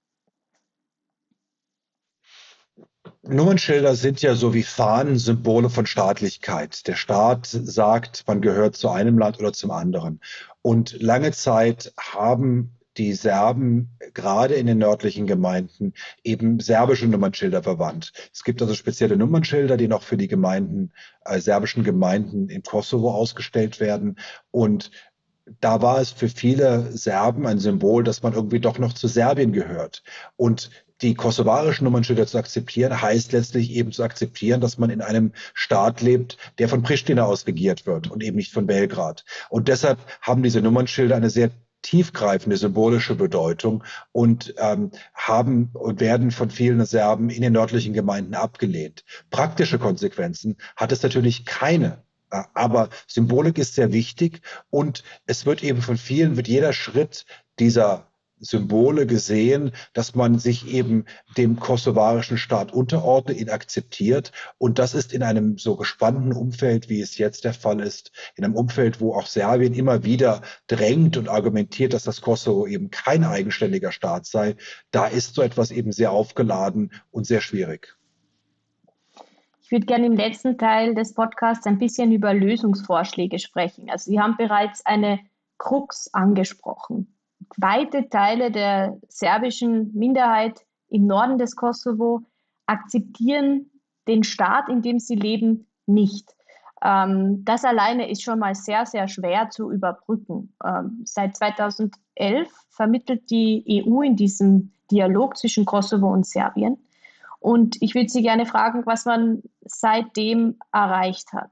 Nummernschilder 3.22 3.96
sind 3.96 4.22
ja 4.22 4.34
so 4.34 4.54
wie 4.54 4.62
Fahnen 4.62 5.18
Symbole 5.18 5.70
von 5.70 5.86
Staatlichkeit. 5.86 6.86
Der 6.86 6.94
Staat 6.94 7.46
sagt, 7.46 8.24
man 8.28 8.40
gehört 8.40 8.76
zu 8.76 8.90
einem 8.90 9.18
Land 9.18 9.40
oder 9.40 9.52
zum 9.52 9.70
anderen. 9.70 10.20
Und 10.62 11.00
lange 11.02 11.32
Zeit 11.32 11.92
haben 11.98 12.78
die 12.96 13.12
Serben 13.12 13.90
gerade 14.12 14.54
in 14.54 14.66
den 14.66 14.78
nördlichen 14.78 15.26
Gemeinden 15.26 15.94
eben 16.22 16.60
serbische 16.60 17.06
Nummernschilder 17.06 17.62
verwandt. 17.62 18.12
Es 18.32 18.44
gibt 18.44 18.62
also 18.62 18.74
spezielle 18.74 19.16
Nummernschilder, 19.16 19.76
die 19.76 19.88
noch 19.88 20.02
für 20.02 20.16
die 20.16 20.28
Gemeinden, 20.28 20.92
äh, 21.24 21.40
serbischen 21.40 21.84
Gemeinden 21.84 22.48
im 22.48 22.62
Kosovo 22.62 23.12
ausgestellt 23.12 23.80
werden. 23.80 24.18
Und 24.50 24.90
da 25.60 25.82
war 25.82 26.00
es 26.00 26.10
für 26.10 26.28
viele 26.28 26.90
Serben 26.92 27.46
ein 27.46 27.58
Symbol, 27.58 28.02
dass 28.02 28.22
man 28.22 28.32
irgendwie 28.32 28.60
doch 28.60 28.78
noch 28.78 28.94
zu 28.94 29.08
Serbien 29.08 29.52
gehört. 29.52 30.02
Und 30.36 30.70
die 31.02 31.14
kosovarischen 31.14 31.84
Nummernschilder 31.84 32.26
zu 32.26 32.38
akzeptieren, 32.38 33.02
heißt 33.02 33.32
letztlich 33.32 33.70
eben 33.72 33.92
zu 33.92 34.02
akzeptieren, 34.02 34.60
dass 34.60 34.78
man 34.78 34.90
in 34.90 35.02
einem 35.02 35.32
Staat 35.52 36.00
lebt, 36.00 36.38
der 36.58 36.68
von 36.68 36.82
Pristina 36.82 37.24
aus 37.24 37.46
regiert 37.46 37.86
wird 37.86 38.10
und 38.10 38.22
eben 38.22 38.36
nicht 38.36 38.52
von 38.52 38.66
Belgrad. 38.66 39.24
Und 39.50 39.68
deshalb 39.68 39.98
haben 40.22 40.42
diese 40.42 40.62
Nummernschilder 40.62 41.16
eine 41.16 41.30
sehr 41.30 41.50
tiefgreifende 41.84 42.56
symbolische 42.56 43.14
Bedeutung 43.14 43.84
und 44.10 44.54
ähm, 44.58 44.90
haben 45.14 45.70
und 45.74 46.00
werden 46.00 46.30
von 46.30 46.50
vielen 46.50 46.84
Serben 46.86 47.30
in 47.30 47.42
den 47.42 47.52
nördlichen 47.52 47.92
Gemeinden 47.92 48.34
abgelehnt. 48.34 49.04
Praktische 49.30 49.78
Konsequenzen 49.78 50.56
hat 50.76 50.90
es 50.90 51.02
natürlich 51.02 51.44
keine. 51.44 52.02
Äh, 52.30 52.42
aber 52.54 52.88
Symbolik 53.06 53.58
ist 53.58 53.74
sehr 53.74 53.92
wichtig 53.92 54.40
und 54.70 55.04
es 55.26 55.46
wird 55.46 55.62
eben 55.62 55.82
von 55.82 55.98
vielen, 55.98 56.36
wird 56.36 56.48
jeder 56.48 56.72
Schritt 56.72 57.26
dieser 57.58 58.08
Symbole 58.40 59.06
gesehen, 59.06 59.72
dass 59.92 60.14
man 60.14 60.38
sich 60.38 60.72
eben 60.72 61.04
dem 61.36 61.58
kosovarischen 61.58 62.36
Staat 62.36 62.72
unterordnet, 62.72 63.38
ihn 63.38 63.50
akzeptiert. 63.50 64.32
Und 64.58 64.78
das 64.78 64.94
ist 64.94 65.12
in 65.12 65.22
einem 65.22 65.58
so 65.58 65.76
gespannten 65.76 66.32
Umfeld, 66.32 66.88
wie 66.88 67.00
es 67.00 67.18
jetzt 67.18 67.44
der 67.44 67.54
Fall 67.54 67.80
ist, 67.80 68.12
in 68.36 68.44
einem 68.44 68.54
Umfeld, 68.54 69.00
wo 69.00 69.14
auch 69.14 69.26
Serbien 69.26 69.74
immer 69.74 70.04
wieder 70.04 70.42
drängt 70.66 71.16
und 71.16 71.28
argumentiert, 71.28 71.94
dass 71.94 72.04
das 72.04 72.20
Kosovo 72.20 72.66
eben 72.66 72.90
kein 72.90 73.24
eigenständiger 73.24 73.92
Staat 73.92 74.26
sei, 74.26 74.56
da 74.90 75.06
ist 75.06 75.34
so 75.34 75.42
etwas 75.42 75.70
eben 75.70 75.92
sehr 75.92 76.12
aufgeladen 76.12 76.92
und 77.10 77.26
sehr 77.26 77.40
schwierig. 77.40 77.96
Ich 79.62 79.70
würde 79.70 79.86
gerne 79.86 80.06
im 80.06 80.12
letzten 80.16 80.58
Teil 80.58 80.94
des 80.94 81.14
Podcasts 81.14 81.66
ein 81.66 81.78
bisschen 81.78 82.12
über 82.12 82.34
Lösungsvorschläge 82.34 83.38
sprechen. 83.38 83.88
Also 83.88 84.10
Sie 84.10 84.20
haben 84.20 84.36
bereits 84.36 84.84
eine 84.84 85.20
Krux 85.56 86.12
angesprochen 86.12 87.13
weite 87.56 88.08
Teile 88.08 88.50
der 88.50 88.98
serbischen 89.08 89.92
Minderheit 89.94 90.60
im 90.88 91.06
Norden 91.06 91.38
des 91.38 91.56
Kosovo 91.56 92.22
akzeptieren 92.66 93.70
den 94.06 94.22
Staat, 94.22 94.68
in 94.68 94.82
dem 94.82 94.98
sie 94.98 95.14
leben, 95.14 95.66
nicht. 95.86 96.34
Ähm, 96.82 97.44
das 97.44 97.64
alleine 97.64 98.10
ist 98.10 98.22
schon 98.22 98.38
mal 98.38 98.54
sehr, 98.54 98.86
sehr 98.86 99.08
schwer 99.08 99.50
zu 99.50 99.70
überbrücken. 99.70 100.54
Ähm, 100.64 101.02
seit 101.04 101.36
2011 101.36 102.48
vermittelt 102.68 103.30
die 103.30 103.84
EU 103.86 104.02
in 104.02 104.16
diesem 104.16 104.72
Dialog 104.90 105.36
zwischen 105.36 105.64
Kosovo 105.64 106.12
und 106.12 106.26
Serbien. 106.26 106.78
Und 107.40 107.80
ich 107.80 107.94
würde 107.94 108.08
Sie 108.08 108.22
gerne 108.22 108.46
fragen, 108.46 108.86
was 108.86 109.04
man 109.04 109.42
seitdem 109.62 110.58
erreicht 110.72 111.32
hat. 111.32 111.50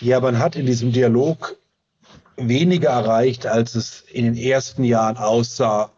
Ja, 0.00 0.20
man 0.20 0.38
hat 0.38 0.56
in 0.56 0.66
diesem 0.66 0.92
Dialog 0.92 1.56
weniger 2.36 2.90
erreicht, 2.90 3.46
als 3.46 3.74
es 3.74 4.02
in 4.12 4.24
den 4.24 4.36
ersten 4.36 4.84
Jahren 4.84 5.16
aussah, 5.16 5.90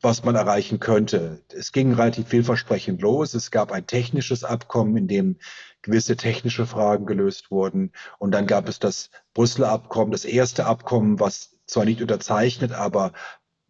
was 0.00 0.24
man 0.24 0.34
erreichen 0.34 0.80
könnte. 0.80 1.42
Es 1.48 1.72
ging 1.72 1.94
relativ 1.94 2.28
vielversprechend 2.28 3.00
los. 3.00 3.34
Es 3.34 3.50
gab 3.50 3.72
ein 3.72 3.86
technisches 3.86 4.44
Abkommen, 4.44 4.96
in 4.96 5.08
dem 5.08 5.36
gewisse 5.82 6.16
technische 6.16 6.66
Fragen 6.66 7.06
gelöst 7.06 7.50
wurden. 7.50 7.92
Und 8.18 8.32
dann 8.32 8.46
gab 8.46 8.68
es 8.68 8.78
das 8.78 9.10
Brüsseler 9.32 9.70
Abkommen, 9.70 10.12
das 10.12 10.24
erste 10.24 10.66
Abkommen, 10.66 11.20
was 11.20 11.56
zwar 11.66 11.84
nicht 11.84 12.02
unterzeichnet, 12.02 12.72
aber 12.72 13.12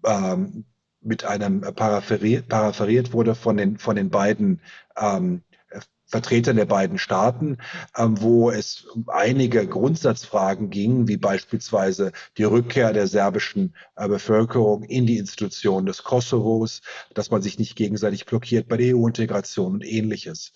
ähm, 0.04 0.64
mit 1.00 1.24
einem 1.24 1.60
parapheriert, 1.60 2.48
parapheriert 2.48 3.12
wurde 3.12 3.34
von 3.34 3.56
den, 3.56 3.78
von 3.78 3.94
den 3.94 4.10
beiden 4.10 4.60
ähm, 4.96 5.42
Vertretern 6.14 6.54
der 6.54 6.64
beiden 6.64 6.96
Staaten, 6.96 7.56
ähm, 7.96 8.20
wo 8.22 8.48
es 8.48 8.84
um 8.84 9.08
einige 9.08 9.66
Grundsatzfragen 9.66 10.70
ging, 10.70 11.08
wie 11.08 11.16
beispielsweise 11.16 12.12
die 12.38 12.44
Rückkehr 12.44 12.92
der 12.92 13.08
serbischen 13.08 13.74
äh, 13.96 14.06
Bevölkerung 14.06 14.84
in 14.84 15.06
die 15.06 15.18
Institutionen 15.18 15.86
des 15.86 16.04
Kosovos, 16.04 16.82
dass 17.14 17.32
man 17.32 17.42
sich 17.42 17.58
nicht 17.58 17.74
gegenseitig 17.74 18.26
blockiert 18.26 18.68
bei 18.68 18.76
der 18.76 18.94
EU-Integration 18.94 19.72
und 19.72 19.84
ähnliches. 19.84 20.52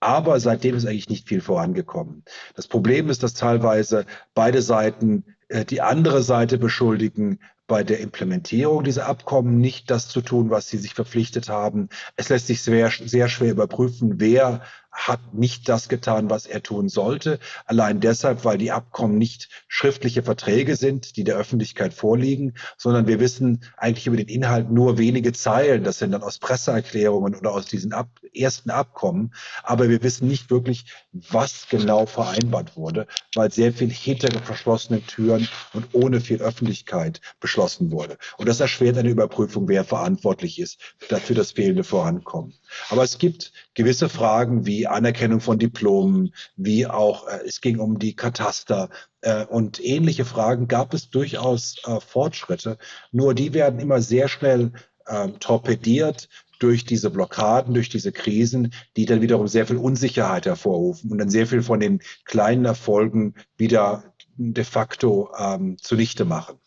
Aber 0.00 0.40
seitdem 0.40 0.74
ist 0.74 0.86
eigentlich 0.86 1.10
nicht 1.10 1.28
viel 1.28 1.42
vorangekommen. 1.42 2.24
Das 2.54 2.66
Problem 2.66 3.10
ist, 3.10 3.22
dass 3.22 3.34
teilweise 3.34 4.06
beide 4.32 4.62
Seiten 4.62 5.36
äh, 5.48 5.66
die 5.66 5.82
andere 5.82 6.22
Seite 6.22 6.56
beschuldigen, 6.56 7.40
bei 7.68 7.84
der 7.84 8.00
Implementierung 8.00 8.82
dieser 8.82 9.06
Abkommen 9.06 9.58
nicht 9.58 9.90
das 9.90 10.08
zu 10.08 10.22
tun, 10.22 10.50
was 10.50 10.68
sie 10.68 10.78
sich 10.78 10.94
verpflichtet 10.94 11.48
haben. 11.48 11.90
Es 12.16 12.30
lässt 12.30 12.48
sich 12.48 12.62
sehr, 12.62 12.90
sehr 12.90 13.28
schwer 13.28 13.52
überprüfen, 13.52 14.18
wer 14.18 14.62
hat 14.90 15.34
nicht 15.34 15.68
das 15.68 15.88
getan, 15.88 16.30
was 16.30 16.46
er 16.46 16.62
tun 16.62 16.88
sollte. 16.88 17.38
Allein 17.66 18.00
deshalb, 18.00 18.44
weil 18.44 18.58
die 18.58 18.72
Abkommen 18.72 19.18
nicht 19.18 19.48
schriftliche 19.68 20.22
Verträge 20.22 20.76
sind, 20.76 21.16
die 21.16 21.24
der 21.24 21.36
Öffentlichkeit 21.36 21.94
vorliegen, 21.94 22.54
sondern 22.76 23.06
wir 23.06 23.20
wissen 23.20 23.64
eigentlich 23.76 24.06
über 24.06 24.16
den 24.16 24.28
Inhalt 24.28 24.70
nur 24.70 24.98
wenige 24.98 25.32
Zeilen. 25.32 25.84
Das 25.84 25.98
sind 25.98 26.12
dann 26.12 26.22
aus 26.22 26.38
Presseerklärungen 26.38 27.34
oder 27.34 27.52
aus 27.52 27.66
diesen 27.66 27.92
Ab 27.92 28.08
ersten 28.34 28.70
Abkommen. 28.70 29.34
Aber 29.62 29.88
wir 29.88 30.02
wissen 30.02 30.28
nicht 30.28 30.50
wirklich, 30.50 30.86
was 31.12 31.66
genau 31.68 32.06
vereinbart 32.06 32.76
wurde, 32.76 33.06
weil 33.34 33.50
sehr 33.50 33.72
viel 33.72 33.90
hinter 33.90 34.28
verschlossenen 34.40 35.06
Türen 35.06 35.48
und 35.72 35.86
ohne 35.92 36.20
viel 36.20 36.40
Öffentlichkeit 36.40 37.20
beschlossen 37.40 37.90
wurde. 37.90 38.18
Und 38.36 38.48
das 38.48 38.60
erschwert 38.60 38.98
eine 38.98 39.10
Überprüfung, 39.10 39.68
wer 39.68 39.84
verantwortlich 39.84 40.58
ist 40.58 40.80
für 40.98 41.34
das 41.34 41.52
fehlende 41.52 41.84
Vorankommen. 41.84 42.54
Aber 42.90 43.02
es 43.02 43.18
gibt 43.18 43.52
gewisse 43.78 44.08
Fragen 44.08 44.66
wie 44.66 44.88
Anerkennung 44.88 45.38
von 45.38 45.56
Diplomen, 45.56 46.34
wie 46.56 46.88
auch 46.88 47.28
äh, 47.28 47.46
es 47.46 47.60
ging 47.60 47.78
um 47.78 48.00
die 48.00 48.16
Kataster 48.16 48.90
äh, 49.20 49.44
und 49.46 49.78
ähnliche 49.82 50.24
Fragen 50.24 50.66
gab 50.66 50.94
es 50.94 51.10
durchaus 51.10 51.76
äh, 51.86 52.00
Fortschritte. 52.00 52.76
Nur 53.12 53.34
die 53.34 53.54
werden 53.54 53.78
immer 53.78 54.02
sehr 54.02 54.26
schnell 54.26 54.72
ähm, 55.06 55.38
torpediert 55.38 56.28
durch 56.58 56.86
diese 56.86 57.08
Blockaden, 57.10 57.72
durch 57.72 57.88
diese 57.88 58.10
Krisen, 58.10 58.74
die 58.96 59.04
dann 59.04 59.20
wiederum 59.20 59.46
sehr 59.46 59.64
viel 59.64 59.76
Unsicherheit 59.76 60.46
hervorrufen 60.46 61.12
und 61.12 61.18
dann 61.18 61.30
sehr 61.30 61.46
viel 61.46 61.62
von 61.62 61.78
den 61.78 62.00
kleinen 62.24 62.64
Erfolgen 62.64 63.36
wieder 63.56 64.12
de 64.34 64.64
facto 64.64 65.30
ähm, 65.38 65.78
zunichte 65.78 66.24
machen. 66.24 66.58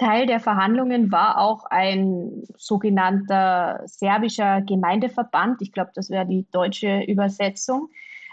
Teil 0.00 0.24
der 0.24 0.40
Verhandlungen 0.40 1.12
war 1.12 1.38
auch 1.38 1.66
ein 1.66 2.44
sogenannter 2.56 3.82
serbischer 3.84 4.62
Gemeindeverband. 4.62 5.60
Ich 5.60 5.72
glaube, 5.72 5.90
das 5.94 6.08
wäre 6.08 6.26
die 6.26 6.46
deutsche 6.50 7.02
Übersetzung. 7.02 7.90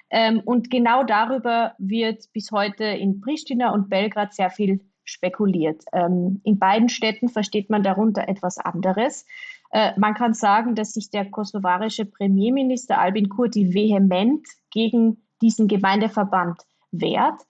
Ähm, 0.09 0.41
und 0.45 0.71
genau 0.71 1.03
darüber 1.03 1.73
wird 1.77 2.31
bis 2.31 2.53
heute 2.53 2.85
in 2.85 3.19
Pristina 3.19 3.73
und 3.73 3.89
Belgrad 3.89 4.33
sehr 4.33 4.49
viel 4.49 4.79
spekuliert. 5.03 5.83
Ähm, 5.91 6.39
in 6.45 6.57
beiden 6.57 6.87
Städten 6.87 7.27
versteht 7.27 7.69
man 7.69 7.83
darunter 7.83 8.29
etwas 8.29 8.59
anderes. 8.59 9.25
Äh, 9.71 9.91
man 9.97 10.13
kann 10.13 10.33
sagen, 10.33 10.73
dass 10.73 10.93
sich 10.93 11.09
der 11.09 11.29
kosovarische 11.29 12.05
Premierminister 12.05 12.97
Albin 12.97 13.27
Kurti 13.27 13.73
vehement 13.73 14.47
gegen 14.71 15.21
diesen 15.41 15.67
Gemeindeverband 15.67 16.61
wehrt. 16.91 17.41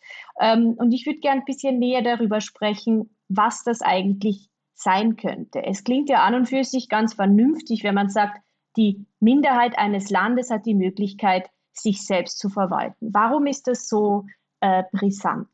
Ähm, 0.42 0.74
und 0.76 0.92
ich 0.92 1.06
würde 1.06 1.20
gerne 1.20 1.42
ein 1.42 1.46
bisschen 1.46 1.78
näher 1.78 2.02
darüber 2.02 2.42
sprechen, 2.42 3.12
was 3.30 3.64
das 3.64 3.82
eigentlich 3.82 4.50
sein 4.74 5.16
könnte. 5.16 5.64
Es 5.64 5.84
klingt 5.84 6.10
ja 6.10 6.24
an 6.24 6.36
und 6.36 6.46
für 6.46 6.64
sich 6.64 6.88
ganz 6.88 7.16
vernünftig, 7.16 7.84
wenn 7.84 7.96
man 7.96 8.10
sagt, 8.10 8.42
die 8.78 9.06
Minderheit 9.20 9.78
eines 9.78 10.10
Landes 10.10 10.52
hat 10.52 10.66
die 10.66 10.76
Möglichkeit, 10.76 11.50
sich 11.74 12.06
selbst 12.06 12.40
zu 12.40 12.50
verwalten. 12.50 13.14
Warum 13.14 13.48
ist 13.48 13.68
das 13.68 13.88
so 13.88 14.26
äh, 14.62 14.84
brisant? 14.92 15.48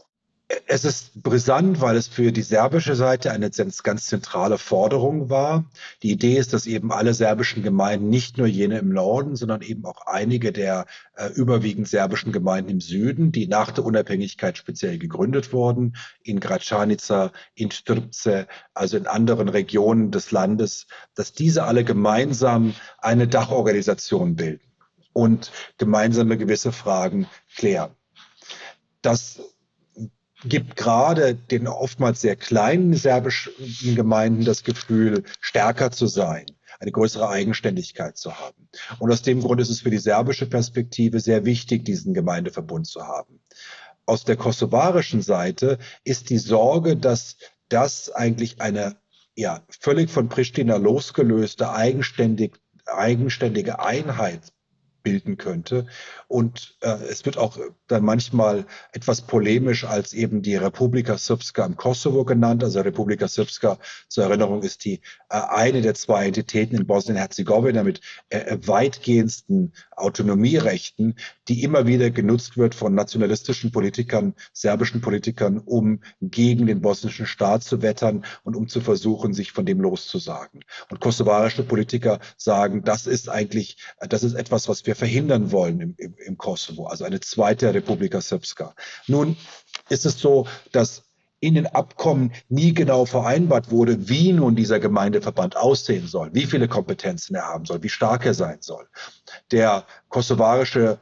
Es 0.68 0.86
ist 0.86 1.22
brisant, 1.22 1.82
weil 1.82 1.96
es 1.96 2.08
für 2.08 2.32
die 2.32 2.42
serbische 2.42 2.96
Seite 2.96 3.32
eine 3.32 3.50
ganz 3.50 4.08
zentrale 4.08 4.58
Forderung 4.58 5.30
war. 5.30 5.66
Die 6.02 6.12
Idee 6.12 6.38
ist, 6.38 6.54
dass 6.54 6.66
eben 6.66 6.92
alle 6.92 7.14
serbischen 7.14 7.64
Gemeinden, 7.64 8.10
nicht 8.10 8.38
nur 8.38 8.48
jene 8.48 8.80
im 8.80 8.90
Norden, 8.90 9.36
sondern 9.36 9.62
eben 9.62 9.86
auch 9.86 10.06
einige 10.06 10.52
der 10.52 10.86
äh, 11.16 11.30
überwiegend 11.30 11.88
serbischen 11.88 12.32
Gemeinden 12.32 12.72
im 12.72 12.82
Süden, 12.82 13.32
die 13.32 13.48
nach 13.48 13.72
der 13.72 13.86
Unabhängigkeit 13.86 14.58
speziell 14.58 14.98
gegründet 14.98 15.54
wurden, 15.54 15.96
in 16.24 16.40
Gračanica, 16.40 17.32
in 17.56 17.72
Strpce, 17.72 18.48
also 18.74 18.98
in 18.98 19.08
anderen 19.08 19.50
Regionen 19.50 20.12
des 20.12 20.32
Landes, 20.32 20.88
dass 21.16 21.34
diese 21.34 21.64
alle 21.64 21.84
gemeinsam 21.84 22.74
eine 23.00 23.28
Dachorganisation 23.28 24.36
bilden 24.36 24.74
und 25.14 25.52
gemeinsame 25.78 26.38
gewisse 26.38 26.72
Fragen 26.72 27.28
klären. 27.56 27.92
Das 29.02 29.40
gibt 30.46 30.76
gerade 30.76 31.36
den 31.36 31.68
oftmals 31.68 32.22
sehr 32.22 32.36
kleinen 32.36 32.94
serbischen 32.94 33.96
Gemeinden 33.96 34.46
das 34.46 34.64
Gefühl, 34.64 35.24
stärker 35.40 35.92
zu 35.92 36.08
sein, 36.08 36.46
eine 36.80 36.92
größere 36.92 37.30
Eigenständigkeit 37.30 38.18
zu 38.18 38.40
haben. 38.40 38.70
Und 39.00 39.12
aus 39.12 39.22
dem 39.22 39.42
Grund 39.42 39.62
ist 39.62 39.70
es 39.70 39.82
für 39.82 39.90
die 39.90 39.98
serbische 39.98 40.46
Perspektive 40.46 41.20
sehr 41.20 41.46
wichtig, 41.46 41.86
diesen 41.86 42.14
Gemeindeverbund 42.14 42.88
zu 42.88 43.08
haben. 43.08 43.40
Aus 44.06 44.26
der 44.26 44.36
kosovarischen 44.36 45.22
Seite 45.22 45.80
ist 46.04 46.30
die 46.30 46.38
Sorge, 46.38 46.98
dass 46.98 47.38
das 47.70 48.12
eigentlich 48.12 48.60
eine 48.62 48.98
ja, 49.36 49.62
völlig 49.80 50.12
von 50.12 50.30
Pristina 50.30 50.76
losgelöste, 50.76 51.72
eigenständig, 51.72 52.54
eigenständige 52.86 53.80
Einheit 53.80 54.53
bilden 55.04 55.38
könnte. 55.38 55.86
Und 56.28 56.78
äh, 56.82 56.98
es 57.10 57.26
wird 57.26 57.38
auch 57.38 57.60
dann 57.88 58.04
manchmal 58.04 58.66
etwas 58.94 59.22
polemisch 59.22 59.84
als 59.84 60.14
eben 60.14 60.42
die 60.42 60.56
Republika 60.56 61.18
Srpska 61.18 61.66
im 61.66 61.76
Kosovo 61.76 62.26
genannt. 62.26 62.64
Also 62.64 62.82
Republika 62.82 63.28
Srpska, 63.28 63.78
zur 64.08 64.24
Erinnerung, 64.24 64.64
ist 64.64 64.86
die 64.86 65.02
äh, 65.30 65.40
eine 65.50 65.82
der 65.82 65.94
zwei 65.94 66.28
Entitäten 66.28 66.78
in 66.78 66.88
Bosnien-Herzegowina 66.88 67.84
mit 67.84 68.02
äh, 68.30 68.58
weitgehendsten 68.66 69.74
Autonomierechten, 69.96 71.16
die 71.48 71.64
immer 71.64 71.86
wieder 71.86 72.10
genutzt 72.10 72.58
wird 72.58 72.74
von 72.74 72.96
nationalistischen 72.96 73.72
Politikern, 73.72 74.34
serbischen 74.54 75.02
Politikern, 75.02 75.60
um 75.60 76.00
gegen 76.22 76.66
den 76.66 76.82
bosnischen 76.82 77.26
Staat 77.26 77.64
zu 77.64 77.82
wettern 77.82 78.26
und 78.44 78.56
um 78.56 78.68
zu 78.68 78.82
versuchen, 78.82 79.34
sich 79.34 79.52
von 79.52 79.66
dem 79.66 79.82
loszusagen. 79.82 80.64
Und 80.90 81.00
kosovarische 81.00 81.64
Politiker 81.64 82.20
sagen, 82.38 82.84
das 82.84 83.08
ist 83.08 83.30
eigentlich, 83.30 83.78
das 84.00 84.24
ist 84.24 84.34
etwas, 84.34 84.70
was 84.70 84.86
wir 84.86 84.93
verhindern 84.96 85.52
wollen 85.52 85.80
im, 85.80 85.96
im, 85.98 86.16
im 86.26 86.38
Kosovo, 86.38 86.88
also 86.88 87.04
eine 87.04 87.20
zweite 87.20 87.74
Republika 87.74 88.22
Srpska. 88.22 88.76
Nun 89.08 89.36
ist 89.90 90.06
es 90.06 90.20
so, 90.20 90.48
dass 90.72 91.04
in 91.40 91.56
den 91.56 91.68
Abkommen 91.68 92.32
nie 92.48 92.74
genau 92.74 93.06
vereinbart 93.06 93.70
wurde, 93.70 94.08
wie 94.08 94.32
nun 94.32 94.56
dieser 94.56 94.80
Gemeindeverband 94.80 95.58
aussehen 95.58 96.08
soll, 96.08 96.30
wie 96.34 96.46
viele 96.46 96.70
Kompetenzen 96.70 97.36
er 97.36 97.44
haben 97.44 97.66
soll, 97.66 97.84
wie 97.84 97.90
stark 97.90 98.26
er 98.26 98.34
sein 98.34 98.60
soll. 98.62 98.88
Der 99.52 99.86
kosovarische 100.08 101.00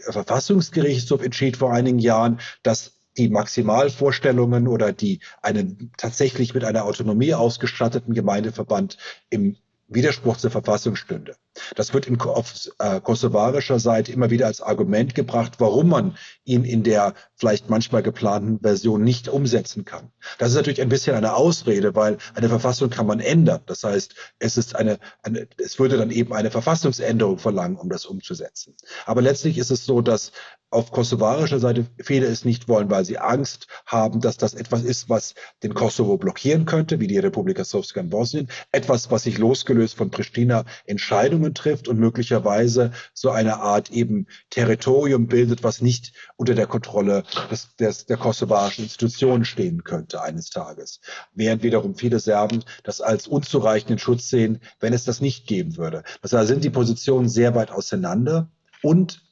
Verfassungsgerichtshof 0.00 1.22
entschied 1.22 1.58
vor 1.58 1.74
einigen 1.74 1.98
Jahren, 1.98 2.40
dass 2.62 2.94
die 3.18 3.28
Maximalvorstellungen 3.28 4.66
oder 4.66 4.92
die 4.92 5.20
einen 5.42 5.92
tatsächlich 5.98 6.54
mit 6.54 6.64
einer 6.64 6.84
Autonomie 6.84 7.34
ausgestatteten 7.34 8.14
Gemeindeverband 8.14 8.96
im 9.28 9.56
Widerspruch 9.94 10.36
zur 10.36 10.50
Verfassung 10.50 10.96
stünde. 10.96 11.36
Das 11.76 11.92
wird 11.92 12.06
in, 12.06 12.20
auf 12.20 12.54
äh, 12.78 13.00
kosovarischer 13.00 13.78
Seite 13.78 14.12
immer 14.12 14.30
wieder 14.30 14.46
als 14.46 14.60
Argument 14.60 15.14
gebracht, 15.14 15.54
warum 15.58 15.88
man 15.88 16.16
ihn 16.44 16.64
in 16.64 16.82
der 16.82 17.14
vielleicht 17.36 17.68
manchmal 17.68 18.02
geplanten 18.02 18.60
Version 18.60 19.02
nicht 19.02 19.28
umsetzen 19.28 19.84
kann. 19.84 20.12
Das 20.38 20.50
ist 20.50 20.56
natürlich 20.56 20.80
ein 20.80 20.88
bisschen 20.88 21.14
eine 21.14 21.34
Ausrede, 21.34 21.94
weil 21.94 22.18
eine 22.34 22.48
Verfassung 22.48 22.90
kann 22.90 23.06
man 23.06 23.20
ändern. 23.20 23.60
Das 23.66 23.84
heißt, 23.84 24.14
es 24.38 24.56
ist 24.56 24.76
eine, 24.76 24.98
eine 25.22 25.46
es 25.58 25.78
würde 25.78 25.96
dann 25.96 26.10
eben 26.10 26.32
eine 26.32 26.50
Verfassungsänderung 26.50 27.38
verlangen, 27.38 27.76
um 27.76 27.88
das 27.88 28.06
umzusetzen. 28.06 28.74
Aber 29.06 29.22
letztlich 29.22 29.58
ist 29.58 29.70
es 29.70 29.84
so, 29.84 30.00
dass 30.00 30.32
auf 30.72 30.90
kosovarischer 30.90 31.58
Seite 31.58 31.86
viele 32.02 32.26
es 32.26 32.44
nicht 32.44 32.68
wollen, 32.68 32.90
weil 32.90 33.04
sie 33.04 33.18
Angst 33.18 33.66
haben, 33.86 34.20
dass 34.20 34.36
das 34.36 34.54
etwas 34.54 34.82
ist, 34.82 35.08
was 35.08 35.34
den 35.62 35.74
Kosovo 35.74 36.16
blockieren 36.16 36.64
könnte, 36.64 37.00
wie 37.00 37.06
die 37.06 37.18
Republika 37.18 37.64
Srpska 37.64 38.00
in 38.00 38.10
Bosnien. 38.10 38.48
Etwas, 38.72 39.10
was 39.10 39.24
sich 39.24 39.38
losgelöst 39.38 39.96
von 39.96 40.10
Pristina 40.10 40.64
Entscheidungen 40.86 41.54
trifft 41.54 41.88
und 41.88 41.98
möglicherweise 41.98 42.92
so 43.12 43.30
eine 43.30 43.60
Art 43.60 43.90
eben 43.90 44.26
Territorium 44.50 45.26
bildet, 45.26 45.62
was 45.62 45.82
nicht 45.82 46.12
unter 46.36 46.54
der 46.54 46.66
Kontrolle 46.66 47.24
des, 47.50 47.76
des, 47.76 48.06
der 48.06 48.16
kosovarischen 48.16 48.84
Institutionen 48.84 49.44
stehen 49.44 49.84
könnte 49.84 50.22
eines 50.22 50.50
Tages. 50.50 51.00
Während 51.34 51.62
wiederum 51.62 51.94
viele 51.94 52.18
Serben 52.18 52.64
das 52.82 53.00
als 53.00 53.26
unzureichenden 53.26 53.98
Schutz 53.98 54.28
sehen, 54.28 54.60
wenn 54.80 54.92
es 54.92 55.04
das 55.04 55.20
nicht 55.20 55.46
geben 55.46 55.76
würde. 55.76 56.02
Das 56.22 56.32
heißt, 56.32 56.48
sind 56.48 56.64
die 56.64 56.70
Positionen 56.70 57.28
sehr 57.28 57.54
weit 57.54 57.70
auseinander 57.70 58.50
und 58.82 59.22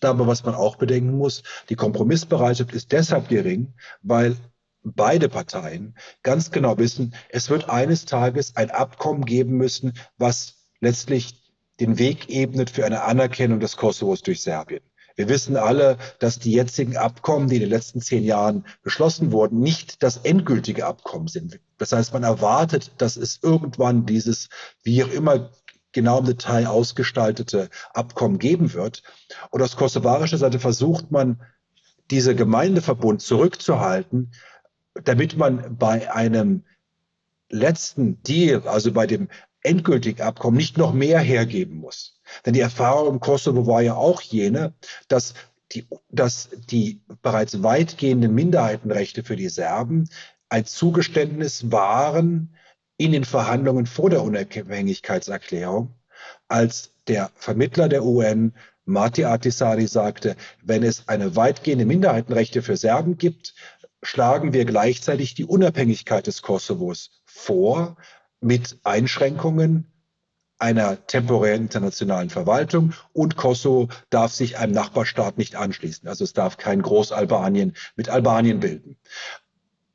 glaube, 0.00 0.26
was 0.26 0.44
man 0.44 0.54
auch 0.54 0.76
bedenken 0.76 1.16
muss, 1.16 1.42
die 1.68 1.76
Kompromissbereitschaft 1.76 2.72
ist 2.72 2.92
deshalb 2.92 3.28
gering, 3.28 3.74
weil 4.02 4.36
beide 4.82 5.28
Parteien 5.28 5.96
ganz 6.22 6.50
genau 6.50 6.78
wissen, 6.78 7.14
es 7.30 7.50
wird 7.50 7.68
eines 7.68 8.04
Tages 8.04 8.56
ein 8.56 8.70
Abkommen 8.70 9.24
geben 9.24 9.56
müssen, 9.56 9.94
was 10.16 10.54
letztlich 10.80 11.42
den 11.80 11.98
Weg 11.98 12.28
ebnet 12.28 12.70
für 12.70 12.84
eine 12.84 13.02
Anerkennung 13.02 13.60
des 13.60 13.76
Kosovos 13.76 14.22
durch 14.22 14.42
Serbien. 14.42 14.82
Wir 15.18 15.28
wissen 15.28 15.56
alle, 15.56 15.98
dass 16.20 16.38
die 16.38 16.52
jetzigen 16.52 16.96
Abkommen, 16.96 17.48
die 17.48 17.56
in 17.56 17.62
den 17.62 17.70
letzten 17.70 18.00
zehn 18.00 18.22
Jahren 18.22 18.64
beschlossen 18.84 19.32
wurden, 19.32 19.58
nicht 19.58 20.02
das 20.04 20.18
endgültige 20.18 20.86
Abkommen 20.86 21.26
sind. 21.26 21.58
Das 21.76 21.90
heißt, 21.90 22.12
man 22.12 22.22
erwartet, 22.22 22.92
dass 22.98 23.16
es 23.16 23.40
irgendwann 23.42 24.06
dieses, 24.06 24.48
wie 24.84 25.02
auch 25.02 25.10
immer 25.10 25.50
genau 25.92 26.18
im 26.18 26.26
Detail 26.26 26.66
ausgestaltete 26.66 27.70
Abkommen 27.94 28.38
geben 28.38 28.72
wird. 28.72 29.02
Und 29.50 29.62
aus 29.62 29.76
kosovarischer 29.76 30.38
Seite 30.38 30.58
versucht 30.58 31.10
man, 31.10 31.40
diese 32.10 32.34
Gemeindeverbund 32.34 33.20
zurückzuhalten, 33.20 34.32
damit 35.04 35.36
man 35.36 35.76
bei 35.76 36.12
einem 36.12 36.64
letzten 37.50 38.22
Deal, 38.22 38.66
also 38.66 38.92
bei 38.92 39.06
dem 39.06 39.28
endgültigen 39.62 40.22
Abkommen 40.22 40.56
nicht 40.56 40.78
noch 40.78 40.92
mehr 40.92 41.20
hergeben 41.20 41.76
muss. 41.76 42.20
Denn 42.44 42.54
die 42.54 42.60
Erfahrung 42.60 43.14
im 43.14 43.20
Kosovo 43.20 43.66
war 43.66 43.82
ja 43.82 43.94
auch 43.94 44.22
jene, 44.22 44.74
dass 45.08 45.34
die, 45.72 45.86
dass 46.08 46.48
die 46.70 47.02
bereits 47.22 47.62
weitgehenden 47.62 48.34
Minderheitenrechte 48.34 49.22
für 49.22 49.36
die 49.36 49.48
Serben 49.48 50.08
ein 50.48 50.64
Zugeständnis 50.64 51.70
waren 51.70 52.54
in 52.98 53.12
den 53.12 53.24
Verhandlungen 53.24 53.86
vor 53.86 54.10
der 54.10 54.22
Unabhängigkeitserklärung, 54.22 55.94
als 56.48 56.92
der 57.06 57.30
Vermittler 57.36 57.88
der 57.88 58.04
UN 58.04 58.52
Marti 58.84 59.24
Ahtisaari 59.24 59.86
sagte, 59.86 60.36
wenn 60.62 60.82
es 60.82 61.08
eine 61.08 61.36
weitgehende 61.36 61.86
Minderheitenrechte 61.86 62.62
für 62.62 62.76
Serben 62.76 63.18
gibt, 63.18 63.54
schlagen 64.02 64.52
wir 64.52 64.64
gleichzeitig 64.64 65.34
die 65.34 65.44
Unabhängigkeit 65.44 66.26
des 66.26 66.42
Kosovos 66.42 67.22
vor 67.24 67.96
mit 68.40 68.78
Einschränkungen 68.84 69.92
einer 70.58 71.06
temporären 71.06 71.62
internationalen 71.62 72.30
Verwaltung 72.30 72.92
und 73.12 73.36
Kosovo 73.36 73.88
darf 74.10 74.32
sich 74.32 74.58
einem 74.58 74.72
Nachbarstaat 74.72 75.38
nicht 75.38 75.54
anschließen. 75.54 76.08
Also 76.08 76.24
es 76.24 76.32
darf 76.32 76.56
kein 76.56 76.82
Großalbanien 76.82 77.74
mit 77.94 78.08
Albanien 78.08 78.58
bilden. 78.58 78.96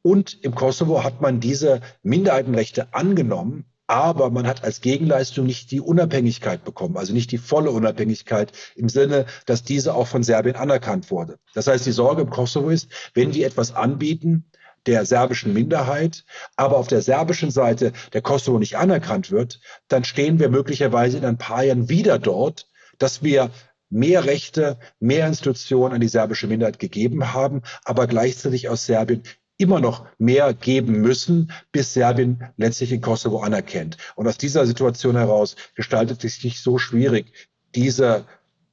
Und 0.04 0.44
im 0.44 0.54
Kosovo 0.54 1.04
hat 1.04 1.22
man 1.22 1.40
diese 1.40 1.82
Minderheitenrechte 2.04 2.94
angenommen, 2.94 3.66
aber 3.88 4.30
man 4.30 4.48
hat 4.48 4.64
als 4.64 4.82
Gegenleistung 4.82 5.46
nicht 5.46 5.72
die 5.72 5.82
Unabhängigkeit 5.82 6.64
bekommen, 6.64 6.98
also 6.98 7.14
nicht 7.14 7.32
die 7.32 7.38
volle 7.38 7.72
Unabhängigkeit 7.72 8.52
im 8.76 8.90
Sinne, 8.90 9.26
dass 9.46 9.64
diese 9.64 9.96
auch 9.96 10.08
von 10.08 10.24
Serbien 10.24 10.56
anerkannt 10.56 11.10
wurde. 11.10 11.40
Das 11.54 11.68
heißt, 11.68 11.86
die 11.86 11.92
Sorge 11.92 12.22
im 12.22 12.30
Kosovo 12.30 12.70
ist, 12.70 12.90
wenn 13.14 13.34
wir 13.34 13.48
etwas 13.48 13.74
anbieten, 13.74 14.46
der 14.86 15.06
serbischen 15.06 15.54
Minderheit, 15.54 16.26
aber 16.58 16.78
auf 16.78 16.88
der 16.88 17.02
serbischen 17.02 17.52
Seite 17.52 17.94
der 18.12 18.22
Kosovo 18.22 18.60
nicht 18.60 18.78
anerkannt 18.78 19.32
wird, 19.32 19.62
dann 19.88 20.04
stehen 20.04 20.40
wir 20.40 20.50
möglicherweise 20.50 21.18
in 21.18 21.26
ein 21.26 21.38
paar 21.38 21.64
Jahren 21.64 21.88
wieder 21.88 22.20
dort, 22.20 22.68
dass 23.00 23.24
wir 23.24 23.52
mehr 23.90 24.26
Rechte, 24.26 24.80
mehr 25.00 25.28
Institutionen 25.28 25.94
an 25.94 26.02
die 26.02 26.08
serbische 26.08 26.48
Minderheit 26.48 26.80
gegeben 26.80 27.34
haben, 27.34 27.62
aber 27.86 28.08
gleichzeitig 28.08 28.68
aus 28.68 28.86
Serbien 28.86 29.24
immer 29.64 29.80
noch 29.80 30.06
mehr 30.20 30.54
geben 30.54 31.02
müssen, 31.02 31.52
bis 31.72 31.94
Serbien 31.94 32.44
letztlich 32.58 32.90
den 32.90 33.02
Kosovo 33.02 33.40
anerkennt. 33.40 33.98
Und 34.16 34.28
aus 34.28 34.38
dieser 34.38 34.66
Situation 34.68 35.16
heraus 35.16 35.56
gestaltet 35.74 36.24
es 36.24 36.36
sich 36.36 36.62
so 36.62 36.78
schwierig, 36.78 37.34
diese, 37.74 38.26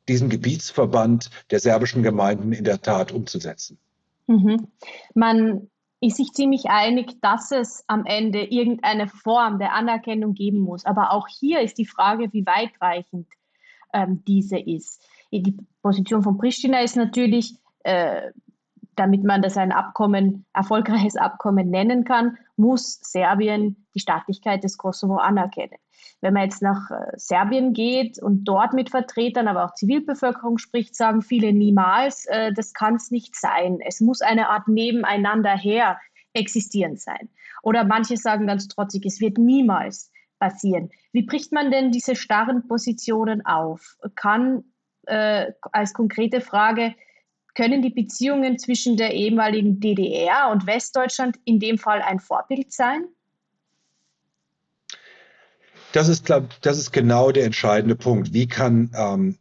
diesen 0.09 0.29
Gebietsverband 0.29 1.31
der 1.50 1.61
serbischen 1.61 2.03
Gemeinden 2.03 2.53
in 2.53 2.64
der 2.64 2.83
Tat 2.83 3.12
umzusetzen. 3.12 3.79
Mhm. 4.26 4.68
Man 5.14 5.70
ist 6.00 6.16
sich 6.16 6.33
ziemlich 6.33 6.66
einig, 6.66 7.20
dass 7.20 7.50
es 7.53 7.85
am 7.87 8.05
Ende 8.07 8.42
irgendeine 8.42 9.09
Form 9.09 9.59
der 9.59 9.74
Anerkennung 9.74 10.35
geben 10.35 10.61
muss. 10.61 10.85
Aber 10.85 11.12
auch 11.12 11.29
hier 11.29 11.61
ist 11.61 11.79
die 11.79 11.87
Frage, 11.87 12.33
wie 12.33 12.44
weitreichend 12.46 13.26
ähm, 13.92 14.22
diese 14.26 14.59
ist. 14.59 15.03
Die 15.31 15.57
Position 15.83 16.22
von 16.22 16.38
Pristina 16.38 16.81
ist 16.81 16.96
natürlich, 16.96 17.55
äh, 17.85 18.31
damit 19.00 19.24
man 19.24 19.40
das 19.40 19.56
ein 19.56 19.72
Abkommen, 19.72 20.44
erfolgreiches 20.52 21.16
Abkommen 21.16 21.70
nennen 21.70 22.04
kann, 22.04 22.36
muss 22.56 23.00
Serbien 23.00 23.86
die 23.94 24.00
Staatlichkeit 24.00 24.62
des 24.62 24.76
Kosovo 24.76 25.16
anerkennen. 25.16 25.78
Wenn 26.20 26.34
man 26.34 26.42
jetzt 26.42 26.60
nach 26.60 26.90
äh, 26.90 27.12
Serbien 27.16 27.72
geht 27.72 28.22
und 28.22 28.44
dort 28.44 28.74
mit 28.74 28.90
Vertretern, 28.90 29.48
aber 29.48 29.64
auch 29.64 29.72
Zivilbevölkerung 29.72 30.58
spricht, 30.58 30.94
sagen 30.94 31.22
viele 31.22 31.54
niemals, 31.54 32.26
äh, 32.26 32.52
das 32.52 32.74
kann 32.74 32.96
es 32.96 33.10
nicht 33.10 33.34
sein. 33.36 33.78
Es 33.82 34.02
muss 34.02 34.20
eine 34.20 34.50
Art 34.50 34.68
Nebeneinander 34.68 35.56
her 35.56 35.98
existieren 36.34 36.98
sein. 36.98 37.30
Oder 37.62 37.84
manche 37.84 38.18
sagen 38.18 38.46
ganz 38.46 38.68
trotzig, 38.68 39.06
es 39.06 39.18
wird 39.22 39.38
niemals 39.38 40.12
passieren. 40.38 40.90
Wie 41.12 41.22
bricht 41.22 41.52
man 41.52 41.70
denn 41.70 41.90
diese 41.90 42.16
starren 42.16 42.68
Positionen 42.68 43.46
auf? 43.46 43.96
Kann 44.14 44.64
äh, 45.06 45.52
als 45.72 45.94
konkrete 45.94 46.42
Frage, 46.42 46.94
können 47.61 47.83
die 47.83 47.90
Beziehungen 47.90 48.59
zwischen 48.59 48.96
der 48.96 49.12
ehemaligen 49.12 49.81
DDR 49.81 50.49
und 50.51 50.66
Westdeutschland 50.66 51.37
in 51.44 51.61
dem 51.61 51.77
Fall 51.77 52.01
ein 52.01 52.18
Vorbild 52.18 52.73
sein? 52.73 53.05
Das 55.92 56.09
ist, 56.09 56.25
glaub, 56.25 56.49
das 56.62 56.79
ist 56.79 56.90
genau 56.90 57.33
der 57.33 57.44
entscheidende 57.44 57.96
Punkt. 57.96 58.33
Wie 58.33 58.49
kann, 58.49 58.90
ähm, 58.96 59.37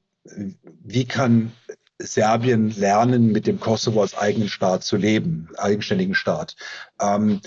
wie 0.83 1.05
kann 1.05 1.53
Serbien 1.97 2.71
lernen, 2.71 3.31
mit 3.31 3.47
dem 3.47 3.61
Kosovo 3.61 4.01
als 4.01 4.17
eigenen 4.17 4.49
Staat 4.49 4.83
zu 4.83 4.97
leben, 4.97 5.47
eigenständigen 5.55 6.13
Staat? 6.13 6.57
Ähm, 6.99 7.39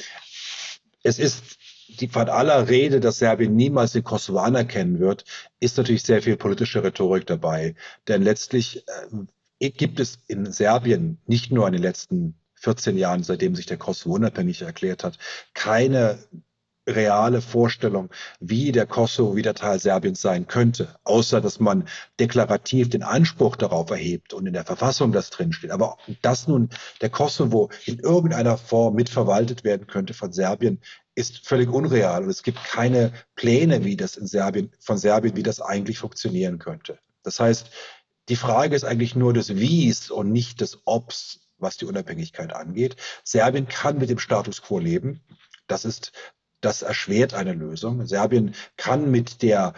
es 1.03 1.19
ist 1.19 1.59
die 2.01 2.09
von 2.09 2.31
aller 2.31 2.71
Rede, 2.71 3.01
dass 3.01 3.19
Serbien 3.19 3.55
niemals 3.57 3.93
den 3.93 4.05
Kosovo 4.05 4.39
anerkennen 4.39 5.01
wird, 5.01 5.25
ist 5.61 5.77
natürlich 5.77 6.05
sehr 6.05 6.23
viel 6.23 6.39
politische 6.39 6.83
Rhetorik 6.83 7.27
dabei. 7.27 7.75
Denn 8.09 8.23
letztlich 8.23 8.89
äh, 8.89 9.17
gibt 9.71 10.01
es 10.01 10.19
in 10.27 10.51
Serbien 10.53 11.19
nicht 11.27 11.53
nur 11.53 11.67
in 11.67 11.73
den 11.73 11.83
letzten 11.83 12.35
14 12.57 12.97
Jahren, 12.97 13.23
seitdem 13.23 13.55
sich 13.55 13.67
der 13.67 13.77
Kosovo 13.77 14.15
unabhängig 14.15 14.63
erklärt 14.63 15.05
hat, 15.05 15.19
keine 15.55 16.19
reale 16.89 17.41
Vorstellung, 17.41 18.11
wie 18.41 18.73
der 18.73 18.87
Kosovo 18.87 19.37
wieder 19.37 19.55
Teil 19.55 19.79
Serbiens 19.79 20.21
sein 20.21 20.49
könnte, 20.49 20.97
außer 21.05 21.41
dass 21.41 21.61
man 21.61 21.87
deklarativ 22.19 22.91
den 22.91 23.05
Anspruch 23.05 23.57
darauf 23.57 23.91
erhebt 23.91 24.33
und 24.33 24.47
in 24.47 24.53
der 24.53 24.65
Verfassung 24.65 25.13
das 25.13 25.31
drinsteht. 25.31 25.71
Aber 25.71 25.97
dass 26.23 26.49
nun 26.49 26.71
der 27.01 27.11
Kosovo 27.11 27.71
in 27.87 28.01
irgendeiner 28.01 28.59
Form 28.59 28.95
mitverwaltet 28.95 29.63
werden 29.63 29.87
könnte 29.87 30.15
von 30.15 30.33
Serbien, 30.33 30.81
ist 31.15 31.47
völlig 31.47 31.69
unreal 31.69 32.25
und 32.25 32.31
es 32.31 32.43
gibt 32.43 32.65
keine 32.65 33.13
Pläne, 33.37 33.85
wie 33.85 33.97
das 33.97 34.17
in 34.17 34.27
Serbien, 34.27 34.73
von 34.81 34.99
Serbien, 34.99 35.37
wie 35.37 35.43
das 35.43 35.61
eigentlich 35.61 35.99
funktionieren 35.99 36.59
könnte. 36.59 36.99
Das 37.23 37.39
heißt, 37.39 37.71
die 38.29 38.37
Frage 38.37 38.77
ist 38.77 38.85
eigentlich 38.85 39.17
nur 39.17 39.33
des 39.33 39.57
Wies 39.57 40.11
und 40.11 40.33
nicht 40.33 40.61
des 40.61 40.83
Obs, 40.85 41.49
was 41.59 41.77
die 41.77 41.87
Unabhängigkeit 41.87 42.53
angeht. 42.55 42.97
Serbien 43.25 43.69
kann 43.69 43.99
mit 43.99 44.11
dem 44.11 44.19
Status 44.19 44.63
quo 44.63 44.79
leben. 44.79 45.21
Das 45.67 45.85
ist 45.85 46.13
das 46.61 46.83
erschwert 46.83 47.35
eine 47.35 47.53
Lösung. 47.53 48.07
Serbien 48.07 48.55
kann 48.77 49.11
mit 49.11 49.43
der 49.43 49.75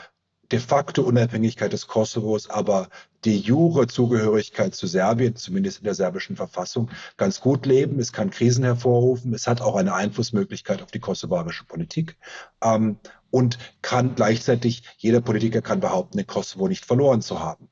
de 0.53 0.61
facto 0.61 1.03
Unabhängigkeit 1.03 1.73
des 1.73 1.87
Kosovos, 1.87 2.51
aber 2.51 2.91
die 3.25 3.39
jure 3.39 3.87
Zugehörigkeit 3.87 4.75
zu 4.75 4.87
Serbien, 4.87 5.35
zumindest 5.37 5.79
in 5.79 5.85
der 5.85 5.95
serbischen 5.95 6.37
Verfassung, 6.37 6.91
ganz 7.17 7.41
gut 7.41 7.65
leben. 7.65 7.99
Es 7.99 8.13
kann 8.13 8.31
Krisen 8.31 8.65
hervorrufen. 8.65 9.33
Es 9.33 9.47
hat 9.47 9.63
auch 9.63 9.77
eine 9.77 9.95
Einflussmöglichkeit 9.95 10.83
auf 10.83 10.91
die 10.91 11.01
kosovarische 11.01 11.65
Politik 11.65 12.19
ähm, 12.63 12.99
und 13.31 13.59
kann 13.81 14.15
gleichzeitig, 14.15 14.83
jeder 14.99 15.23
Politiker 15.23 15.63
kann 15.63 15.81
behaupten, 15.81 16.19
den 16.19 16.27
Kosovo 16.27 16.69
nicht 16.69 16.85
verloren 16.85 17.23
zu 17.23 17.41
haben. 17.41 17.71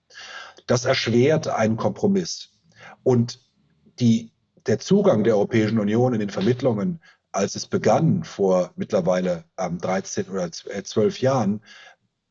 Das 0.73 0.87
erschwert 0.87 1.49
einen 1.49 1.77
Kompromiss. 1.77 2.49
Und 3.03 3.41
die, 4.01 4.33
der 4.67 4.79
Zugang 4.79 5.23
der 5.23 5.35
Europäischen 5.35 5.79
Union 5.79 6.15
in 6.15 6.21
den 6.21 6.31
Vermittlungen 6.31 6.99
als 7.31 7.57
es 7.57 7.67
begann 7.67 8.25
vor 8.25 8.73
mittlerweile 8.77 9.45
ähm, 9.59 9.79
13 9.79 10.29
oder 10.31 10.51
12 10.51 10.97
äh, 11.19 11.23
Jahren, 11.23 11.63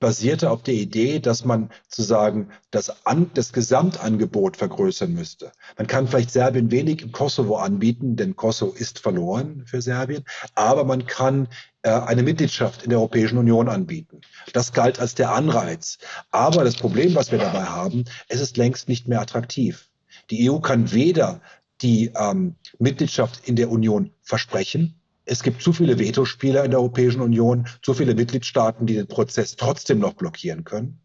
basierte 0.01 0.49
auf 0.49 0.63
der 0.63 0.73
Idee, 0.73 1.19
dass 1.19 1.45
man 1.45 1.69
zu 1.87 2.01
sagen, 2.01 2.49
das, 2.71 3.05
An 3.05 3.31
das 3.35 3.53
Gesamtangebot 3.53 4.57
vergrößern 4.57 5.13
müsste. 5.13 5.53
Man 5.77 5.87
kann 5.87 6.07
vielleicht 6.07 6.31
Serbien 6.31 6.71
wenig 6.71 7.03
im 7.03 7.13
Kosovo 7.13 7.55
anbieten, 7.55 8.17
denn 8.17 8.35
Kosovo 8.35 8.73
ist 8.73 8.99
verloren 8.99 9.63
für 9.65 9.81
Serbien, 9.81 10.25
aber 10.55 10.83
man 10.83 11.05
kann 11.05 11.47
äh, 11.83 11.91
eine 11.91 12.23
Mitgliedschaft 12.23 12.83
in 12.83 12.89
der 12.89 12.99
Europäischen 12.99 13.37
Union 13.37 13.69
anbieten. 13.69 14.21
Das 14.51 14.73
galt 14.73 14.99
als 14.99 15.15
der 15.15 15.31
Anreiz. 15.31 15.99
Aber 16.31 16.65
das 16.65 16.75
Problem, 16.75 17.15
was 17.15 17.31
wir 17.31 17.39
dabei 17.39 17.63
haben, 17.63 18.03
es 18.27 18.41
ist 18.41 18.57
längst 18.57 18.89
nicht 18.89 19.07
mehr 19.07 19.21
attraktiv. 19.21 19.87
Die 20.31 20.49
EU 20.49 20.59
kann 20.59 20.91
weder 20.91 21.41
die 21.81 22.11
ähm, 22.15 22.55
Mitgliedschaft 22.79 23.47
in 23.47 23.55
der 23.55 23.69
Union 23.69 24.11
versprechen. 24.21 25.00
Es 25.25 25.43
gibt 25.43 25.61
zu 25.61 25.71
viele 25.73 25.99
Vetospieler 25.99 26.63
in 26.63 26.71
der 26.71 26.79
Europäischen 26.79 27.21
Union, 27.21 27.67
zu 27.81 27.93
viele 27.93 28.15
Mitgliedstaaten, 28.15 28.85
die 28.85 28.95
den 28.95 29.07
Prozess 29.07 29.55
trotzdem 29.55 29.99
noch 29.99 30.13
blockieren 30.13 30.63
können. 30.63 31.01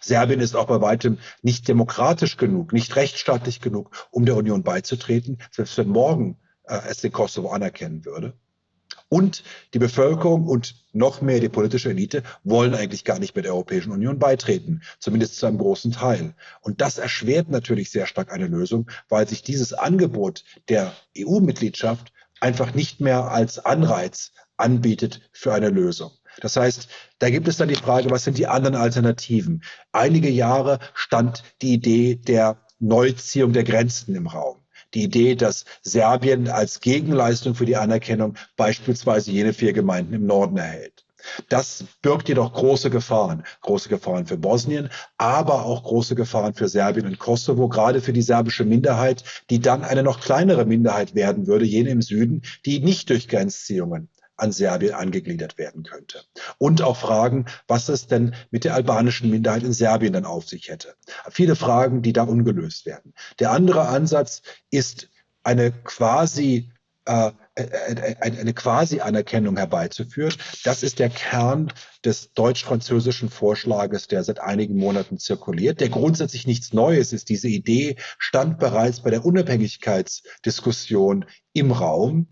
Serbien 0.00 0.40
ist 0.40 0.56
auch 0.56 0.66
bei 0.66 0.80
weitem 0.80 1.18
nicht 1.42 1.68
demokratisch 1.68 2.36
genug, 2.36 2.72
nicht 2.72 2.96
rechtsstaatlich 2.96 3.60
genug, 3.60 3.90
um 4.10 4.24
der 4.24 4.36
Union 4.36 4.62
beizutreten, 4.62 5.38
selbst 5.50 5.76
wenn 5.78 5.88
morgen 5.88 6.38
äh, 6.64 6.80
es 6.88 6.98
den 6.98 7.12
Kosovo 7.12 7.50
anerkennen 7.50 8.04
würde. 8.04 8.34
Und 9.08 9.44
die 9.74 9.78
Bevölkerung 9.78 10.46
und 10.46 10.74
noch 10.92 11.20
mehr 11.20 11.40
die 11.40 11.48
politische 11.48 11.90
Elite 11.90 12.22
wollen 12.42 12.74
eigentlich 12.74 13.04
gar 13.04 13.18
nicht 13.18 13.36
mit 13.36 13.44
der 13.44 13.52
Europäischen 13.52 13.92
Union 13.92 14.18
beitreten, 14.18 14.82
zumindest 14.98 15.36
zu 15.36 15.46
einem 15.46 15.58
großen 15.58 15.92
Teil. 15.92 16.34
Und 16.62 16.80
das 16.80 16.98
erschwert 16.98 17.48
natürlich 17.48 17.90
sehr 17.90 18.06
stark 18.06 18.32
eine 18.32 18.46
Lösung, 18.46 18.90
weil 19.08 19.28
sich 19.28 19.42
dieses 19.42 19.72
Angebot 19.72 20.44
der 20.68 20.92
EU-Mitgliedschaft 21.18 22.12
einfach 22.40 22.74
nicht 22.74 23.00
mehr 23.00 23.30
als 23.30 23.58
Anreiz 23.58 24.32
anbietet 24.56 25.28
für 25.32 25.52
eine 25.52 25.70
Lösung. 25.70 26.12
Das 26.40 26.56
heißt, 26.56 26.88
da 27.18 27.30
gibt 27.30 27.48
es 27.48 27.56
dann 27.56 27.68
die 27.68 27.74
Frage, 27.74 28.10
was 28.10 28.24
sind 28.24 28.38
die 28.38 28.46
anderen 28.46 28.74
Alternativen? 28.74 29.62
Einige 29.92 30.28
Jahre 30.28 30.80
stand 30.94 31.44
die 31.62 31.74
Idee 31.74 32.16
der 32.16 32.58
Neuziehung 32.80 33.52
der 33.52 33.64
Grenzen 33.64 34.14
im 34.14 34.26
Raum 34.26 34.64
die 34.94 35.04
Idee, 35.04 35.34
dass 35.34 35.64
Serbien 35.82 36.48
als 36.48 36.80
Gegenleistung 36.80 37.54
für 37.54 37.66
die 37.66 37.76
Anerkennung 37.76 38.36
beispielsweise 38.56 39.30
jene 39.30 39.52
vier 39.52 39.72
Gemeinden 39.72 40.14
im 40.14 40.26
Norden 40.26 40.56
erhält. 40.56 41.03
Das 41.48 41.84
birgt 42.02 42.28
jedoch 42.28 42.52
große 42.52 42.90
Gefahren. 42.90 43.44
Große 43.62 43.88
Gefahren 43.88 44.26
für 44.26 44.36
Bosnien, 44.36 44.90
aber 45.16 45.64
auch 45.64 45.82
große 45.82 46.14
Gefahren 46.14 46.54
für 46.54 46.68
Serbien 46.68 47.06
und 47.06 47.18
Kosovo, 47.18 47.68
gerade 47.68 48.00
für 48.00 48.12
die 48.12 48.22
serbische 48.22 48.64
Minderheit, 48.64 49.24
die 49.50 49.60
dann 49.60 49.84
eine 49.84 50.02
noch 50.02 50.20
kleinere 50.20 50.64
Minderheit 50.64 51.14
werden 51.14 51.46
würde, 51.46 51.64
jene 51.64 51.90
im 51.90 52.02
Süden, 52.02 52.42
die 52.66 52.80
nicht 52.80 53.10
durch 53.10 53.28
Grenzziehungen 53.28 54.08
an 54.36 54.52
Serbien 54.52 54.94
angegliedert 54.94 55.58
werden 55.58 55.84
könnte. 55.84 56.22
Und 56.58 56.82
auch 56.82 56.96
Fragen, 56.96 57.46
was 57.68 57.88
es 57.88 58.06
denn 58.06 58.34
mit 58.50 58.64
der 58.64 58.74
albanischen 58.74 59.30
Minderheit 59.30 59.62
in 59.62 59.72
Serbien 59.72 60.12
dann 60.12 60.24
auf 60.24 60.48
sich 60.48 60.68
hätte. 60.68 60.94
Viele 61.30 61.56
Fragen, 61.56 62.02
die 62.02 62.12
da 62.12 62.24
ungelöst 62.24 62.86
werden. 62.86 63.14
Der 63.38 63.52
andere 63.52 63.88
Ansatz 63.88 64.42
ist 64.70 65.08
eine 65.44 65.70
quasi 65.70 66.72
äh, 67.04 67.30
eine 67.56 68.52
Quasi-Anerkennung 68.52 69.56
herbeizuführen. 69.56 70.34
Das 70.64 70.82
ist 70.82 70.98
der 70.98 71.08
Kern 71.08 71.72
des 72.04 72.32
deutsch-französischen 72.32 73.30
Vorschlages, 73.30 74.08
der 74.08 74.24
seit 74.24 74.40
einigen 74.40 74.76
Monaten 74.76 75.18
zirkuliert, 75.18 75.80
der 75.80 75.88
grundsätzlich 75.88 76.46
nichts 76.46 76.72
Neues 76.72 77.12
ist. 77.12 77.28
Diese 77.28 77.48
Idee 77.48 77.96
stand 78.18 78.58
bereits 78.58 79.00
bei 79.00 79.10
der 79.10 79.24
Unabhängigkeitsdiskussion 79.24 81.26
im 81.52 81.70
Raum. 81.70 82.26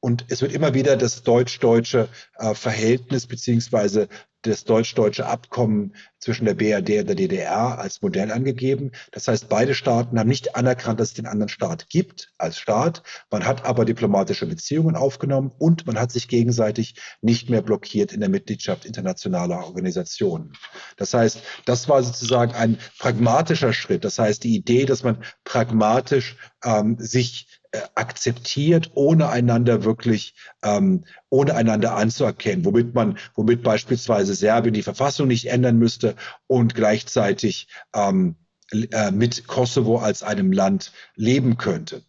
Und 0.00 0.26
es 0.28 0.42
wird 0.42 0.52
immer 0.52 0.74
wieder 0.74 0.96
das 0.96 1.22
deutsch-deutsche 1.22 2.08
äh, 2.36 2.54
Verhältnis 2.54 3.26
beziehungsweise 3.26 4.08
das 4.46 4.64
deutsch-deutsche 4.64 5.26
Abkommen 5.26 5.94
zwischen 6.18 6.44
der 6.44 6.54
BRD 6.54 7.00
und 7.00 7.08
der 7.08 7.14
DDR 7.14 7.78
als 7.78 8.00
Modell 8.00 8.32
angegeben. 8.32 8.92
Das 9.12 9.28
heißt, 9.28 9.48
beide 9.48 9.74
Staaten 9.74 10.18
haben 10.18 10.28
nicht 10.28 10.56
anerkannt, 10.56 11.00
dass 11.00 11.08
es 11.08 11.14
den 11.14 11.26
anderen 11.26 11.48
Staat 11.48 11.88
gibt 11.88 12.32
als 12.38 12.58
Staat. 12.58 13.02
Man 13.30 13.44
hat 13.44 13.64
aber 13.64 13.84
diplomatische 13.84 14.46
Beziehungen 14.46 14.96
aufgenommen 14.96 15.52
und 15.58 15.86
man 15.86 15.98
hat 15.98 16.12
sich 16.12 16.28
gegenseitig 16.28 16.94
nicht 17.20 17.50
mehr 17.50 17.62
blockiert 17.62 18.12
in 18.12 18.20
der 18.20 18.28
Mitgliedschaft 18.30 18.84
internationaler 18.84 19.64
Organisationen. 19.66 20.52
Das 20.96 21.12
heißt, 21.12 21.42
das 21.64 21.88
war 21.88 22.02
sozusagen 22.02 22.54
ein 22.54 22.78
pragmatischer 22.98 23.72
Schritt. 23.72 24.04
Das 24.04 24.18
heißt, 24.18 24.44
die 24.44 24.56
Idee, 24.56 24.86
dass 24.86 25.02
man 25.02 25.22
pragmatisch 25.44 26.36
ähm, 26.64 26.96
sich 26.98 27.60
akzeptiert, 27.94 28.90
ohne 28.94 29.28
einander 29.28 29.84
wirklich, 29.84 30.34
ähm, 30.62 31.04
ohne 31.30 31.54
einander 31.54 31.96
anzuerkennen, 31.96 32.64
womit 32.64 32.94
man, 32.94 33.18
womit 33.34 33.62
beispielsweise 33.62 34.34
Serbien 34.34 34.74
die 34.74 34.82
Verfassung 34.82 35.28
nicht 35.28 35.46
ändern 35.46 35.78
müsste 35.78 36.16
und 36.46 36.74
gleichzeitig 36.74 37.68
ähm, 37.94 38.36
äh, 38.70 39.10
mit 39.10 39.46
Kosovo 39.46 39.98
als 39.98 40.22
einem 40.22 40.52
Land 40.52 40.92
leben 41.16 41.56
könnte. 41.56 42.02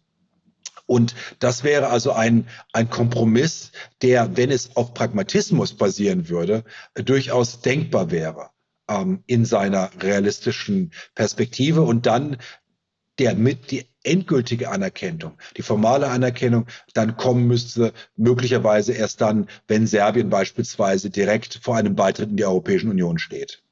Und 0.86 1.14
das 1.40 1.64
wäre 1.64 1.88
also 1.88 2.12
ein, 2.12 2.46
ein 2.72 2.88
Kompromiss, 2.88 3.72
der, 4.02 4.36
wenn 4.36 4.50
es 4.50 4.76
auf 4.76 4.94
Pragmatismus 4.94 5.74
basieren 5.74 6.28
würde, 6.28 6.64
durchaus 6.94 7.60
denkbar 7.60 8.10
wäre 8.12 8.50
ähm, 8.88 9.22
in 9.26 9.44
seiner 9.44 9.90
realistischen 10.00 10.92
Perspektive 11.14 11.82
und 11.82 12.06
dann 12.06 12.36
der 13.18 13.34
mit 13.34 13.70
die 13.70 13.86
endgültige 14.04 14.70
Anerkennung, 14.70 15.32
die 15.56 15.62
formale 15.62 16.08
Anerkennung 16.08 16.66
dann 16.94 17.16
kommen 17.16 17.46
müsste, 17.46 17.92
möglicherweise 18.16 18.92
erst 18.92 19.20
dann, 19.20 19.48
wenn 19.66 19.86
Serbien 19.86 20.30
beispielsweise 20.30 21.10
direkt 21.10 21.58
vor 21.62 21.76
einem 21.76 21.96
Beitritt 21.96 22.30
in 22.30 22.36
die 22.36 22.44
Europäische 22.44 22.88
Union 22.88 23.18
steht. 23.18 23.62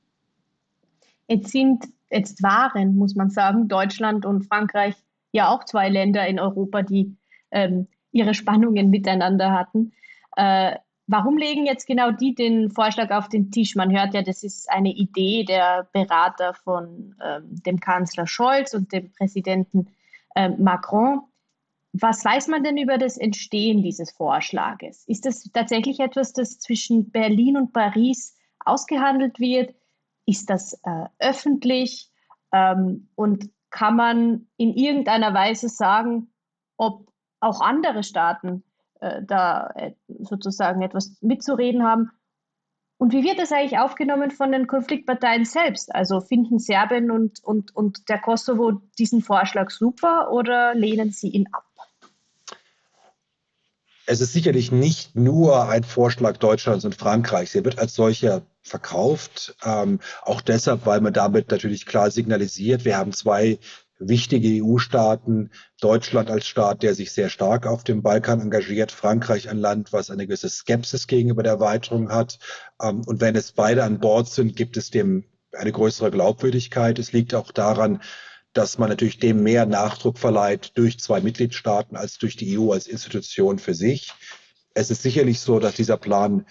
Jetzt 1.29 1.51
sind, 1.53 1.85
jetzt 2.11 2.43
waren, 2.43 2.97
muss 2.97 3.15
man 3.15 3.31
sagen, 3.31 3.69
Deutschland 3.69 4.27
und 4.27 4.43
Frankreich 4.43 4.95
ja 5.33 5.49
auch 5.49 5.65
zwei 5.65 5.89
Länder 5.89 6.27
in 6.27 6.39
Europa, 6.39 6.83
die 6.83 7.17
ähm, 7.51 7.89
ihre 8.13 8.35
Spannungen 8.35 8.91
miteinander 8.91 9.53
hatten. 9.53 9.93
Äh, 10.37 10.77
warum 11.07 11.37
legen 11.37 11.67
jetzt 11.67 11.87
genau 11.87 12.11
die 12.11 12.35
den 12.35 12.71
Vorschlag 12.71 13.11
auf 13.11 13.29
den 13.29 13.51
Tisch? 13.51 13.75
Man 13.77 13.97
hört 13.97 14.15
ja, 14.15 14.23
das 14.23 14.43
ist 14.43 14.71
eine 14.71 14.91
Idee 14.91 15.45
der 15.45 15.89
Berater 15.93 16.55
von 16.55 17.15
ähm, 17.23 17.63
dem 17.67 17.81
Kanzler 17.81 18.27
Scholz 18.27 18.75
und 18.75 18.93
dem 18.93 19.13
Präsidenten 19.13 19.89
äh, 20.35 20.49
Macron. 20.49 21.23
Was 21.93 22.25
weiß 22.25 22.49
man 22.49 22.65
denn 22.65 22.77
über 22.77 22.99
das 22.99 23.17
Entstehen 23.17 23.83
dieses 23.83 24.11
Vorschlages? 24.11 25.05
Ist 25.07 25.27
das 25.27 25.51
tatsächlich 25.53 26.01
etwas, 26.01 26.33
das 26.33 26.59
zwischen 26.59 27.11
Berlin 27.11 27.57
und 27.57 27.73
Paris 27.73 28.37
ausgehandelt 28.65 29.39
wird? 29.39 29.75
Ist 30.27 30.51
das 30.51 30.81
äh, 30.85 31.07
öffentlich? 31.19 32.11
Ähm, 32.53 33.09
und 33.15 33.51
kann 33.71 33.97
man 33.97 34.47
in 34.57 34.75
irgendeiner 34.75 35.35
Weise 35.35 35.69
sagen, 35.69 36.33
ob 36.77 37.13
auch 37.41 37.61
andere 37.61 38.03
Staaten 38.03 38.65
äh, 39.05 39.23
da 39.25 39.71
äh, 39.75 39.93
sozusagen 40.09 40.83
etwas 40.83 41.17
mitzureden 41.21 41.85
haben 41.85 42.11
und 42.97 43.13
wie 43.13 43.25
wird 43.25 43.39
das 43.39 43.53
eigentlich 43.53 43.79
aufgenommen 43.79 44.31
von 44.31 44.53
den 44.53 44.67
Konfliktparteien 44.67 45.45
selbst? 45.45 45.95
Also 45.95 46.21
finden 46.21 46.59
Serbien 46.59 47.11
und, 47.11 47.43
und, 47.43 47.75
und 47.75 48.09
der 48.09 48.19
Kosovo 48.19 48.81
diesen 48.99 49.21
Vorschlag 49.21 49.71
super 49.71 50.31
oder 50.31 50.75
lehnen 50.75 51.11
sie 51.11 51.29
ihn 51.29 51.47
ab? 51.53 51.65
Es 54.07 54.21
ist 54.21 54.33
sicherlich 54.33 54.71
nicht 54.71 55.17
nur 55.17 55.69
ein 55.69 55.83
Vorschlag 55.83 56.37
Deutschlands 56.37 56.85
und 56.85 56.95
Frankreichs. 56.95 57.55
Er 57.55 57.65
wird 57.65 57.79
als 57.79 57.95
solcher 57.95 58.43
verkauft, 58.63 59.57
ähm, 59.65 59.99
auch 60.23 60.41
deshalb, 60.41 60.87
weil 60.87 61.01
man 61.01 61.13
damit 61.13 61.51
natürlich 61.51 61.87
klar 61.87 62.11
signalisiert, 62.11 62.85
wir 62.85 62.97
haben 62.97 63.13
zwei 63.13 63.59
wichtige 64.09 64.63
EU-Staaten, 64.63 65.51
Deutschland 65.81 66.31
als 66.31 66.47
Staat, 66.47 66.83
der 66.83 66.95
sich 66.95 67.13
sehr 67.13 67.29
stark 67.29 67.67
auf 67.67 67.85
dem 67.85 68.03
Balkan 68.03 68.41
engagiert, 68.41 68.93
Frankreich 68.93 69.49
ein 69.49 69.59
Land, 69.59 69.93
was 69.93 70.11
eine 70.11 70.27
gewisse 70.27 70.49
Skepsis 70.49 71.07
gegenüber 71.07 71.43
der 71.43 71.53
Erweiterung 71.53 72.11
hat. 72.11 72.39
Ähm, 72.81 73.03
und 73.07 73.21
wenn 73.21 73.37
es 73.37 73.53
beide 73.53 73.85
an 73.85 74.01
Bord 74.01 74.29
sind, 74.29 74.57
gibt 74.57 74.77
es 74.77 74.91
dem 74.91 75.25
eine 75.53 75.73
größere 75.73 76.11
Glaubwürdigkeit. 76.11 76.99
Es 76.99 77.13
liegt 77.13 77.35
auch 77.35 77.53
daran, 77.53 78.03
dass 78.53 78.79
man 78.79 78.89
natürlich 78.89 79.19
dem 79.19 79.43
mehr 79.43 79.67
Nachdruck 79.67 80.19
verleiht 80.19 80.73
durch 80.77 80.99
zwei 81.01 81.21
Mitgliedstaaten 81.21 81.97
als 81.97 82.19
durch 82.19 82.37
die 82.37 82.59
EU 82.59 82.73
als 82.73 82.87
Institution 82.87 83.59
für 83.59 83.75
sich. 83.75 84.13
Es 84.75 84.91
ist 84.91 85.03
sicherlich 85.03 85.41
so, 85.41 85.59
dass 85.61 85.75
dieser 85.75 85.97
Plan 85.97 86.47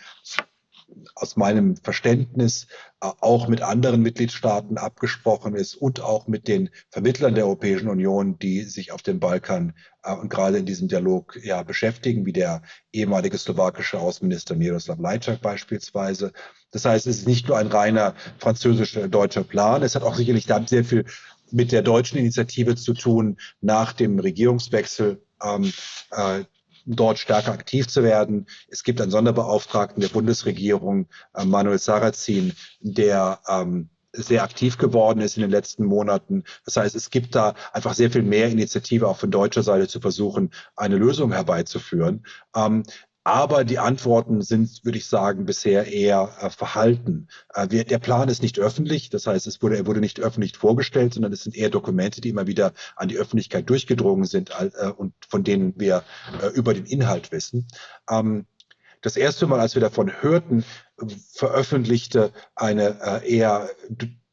aus 1.16 1.36
meinem 1.36 1.76
Verständnis 1.78 2.68
äh, 3.02 3.10
auch 3.20 3.48
mit 3.48 3.62
anderen 3.62 4.02
Mitgliedstaaten 4.02 4.78
abgesprochen 4.78 5.56
ist 5.56 5.76
und 5.76 6.02
auch 6.02 6.28
mit 6.28 6.48
den 6.48 6.70
Vermittlern 6.90 7.36
der 7.36 7.46
Europäischen 7.46 7.90
Union, 7.90 8.38
die 8.40 8.62
sich 8.62 8.92
auf 8.92 9.02
dem 9.02 9.20
Balkan 9.20 9.74
äh, 10.04 10.14
und 10.14 10.30
gerade 10.30 10.58
in 10.58 10.66
diesem 10.66 10.88
Dialog 10.88 11.38
ja 11.44 11.64
beschäftigen, 11.64 12.26
wie 12.26 12.34
der 12.34 12.62
ehemalige 12.92 13.38
slowakische 13.38 14.00
Außenminister 14.00 14.56
Miroslav 14.56 15.00
Lajčák 15.00 15.42
beispielsweise. 15.42 16.34
Das 16.72 16.86
heißt, 16.86 17.08
es 17.08 17.20
ist 17.20 17.28
nicht 17.28 17.48
nur 17.48 17.58
ein 17.58 17.68
reiner 17.68 18.16
französischer 18.40 19.08
deutscher 19.08 19.44
Plan, 19.44 19.84
es 19.84 19.96
hat 19.96 20.04
auch 20.04 20.16
sicherlich 20.16 20.46
dann 20.46 20.68
sehr 20.68 20.84
viel 20.84 21.06
mit 21.52 21.72
der 21.72 21.84
deutschen 21.84 22.18
Initiative 22.18 22.76
zu 22.76 22.94
tun 22.94 23.38
nach 23.62 23.94
dem 23.94 24.20
Regierungswechsel. 24.20 25.24
Ähm, 25.44 25.72
äh, 26.12 26.44
dort 26.86 27.20
stärker 27.20 27.52
aktiv 27.52 27.88
zu 27.88 28.04
werden. 28.04 28.48
Es 28.68 28.84
gibt 28.84 29.02
einen 29.02 29.12
Sonderbeauftragten 29.12 30.02
der 30.02 30.10
Bundesregierung, 30.10 31.08
äh, 31.34 31.46
Manuel 31.46 31.80
Sarrazin, 31.80 32.54
der 32.82 33.40
ähm, 33.48 33.90
sehr 34.14 34.44
aktiv 34.44 34.78
geworden 34.78 35.22
ist 35.22 35.38
in 35.38 35.42
den 35.42 35.52
letzten 35.52 35.86
Monaten. 35.86 36.44
Das 36.66 36.78
heißt, 36.78 36.96
es 36.96 37.10
gibt 37.10 37.36
da 37.36 37.56
einfach 37.74 37.96
sehr 37.96 38.12
viel 38.12 38.22
mehr 38.22 38.50
Initiative 38.50 39.08
auch 39.08 39.18
von 39.18 39.32
deutscher 39.32 39.64
Seite 39.64 39.88
zu 39.88 40.00
versuchen, 40.00 40.52
eine 40.76 40.98
Lösung 40.98 41.32
herbeizuführen. 41.32 42.26
Ähm, 42.56 42.84
aber 43.24 43.64
die 43.64 43.80
Antworten 43.80 44.42
sind, 44.42 44.84
würde 44.84 44.98
ich 44.98 45.08
sagen, 45.08 45.46
bisher 45.46 45.88
eher 45.88 46.30
äh, 46.40 46.50
verhalten. 46.50 47.28
Äh, 47.54 47.68
wir, 47.70 47.84
der 47.86 48.00
Plan 48.00 48.28
ist 48.30 48.42
nicht 48.42 48.60
öffentlich, 48.60 49.10
das 49.10 49.28
heißt, 49.28 49.48
es 49.48 49.62
wurde, 49.62 49.78
er 49.78 49.88
wurde 49.88 50.02
nicht 50.02 50.20
öffentlich 50.20 50.58
vorgestellt, 50.58 51.14
sondern 51.14 51.32
es 51.32 51.44
sind 51.44 51.56
eher 51.56 51.70
Dokumente, 51.70 52.22
die 52.22 52.30
immer 52.30 52.48
wieder 52.48 52.74
an 52.96 53.08
die 53.08 53.18
Öffentlichkeit 53.18 53.70
durchgedrungen 53.70 54.26
sind 54.26 54.52
äh, 54.52 54.88
und 54.90 55.14
von 55.28 55.44
denen 55.44 55.74
wir 55.78 56.04
äh, 56.42 56.48
über 56.48 56.74
den 56.74 56.86
Inhalt 56.86 57.32
wissen. 57.32 57.68
Ähm, 58.10 58.46
das 59.02 59.18
erste 59.18 59.48
Mal, 59.48 59.60
als 59.60 59.76
wir 59.76 59.82
davon 59.82 60.12
hörten, 60.22 60.64
veröffentlichte 61.34 62.32
eine 62.56 63.00
äh, 63.02 63.38
eher 63.38 63.70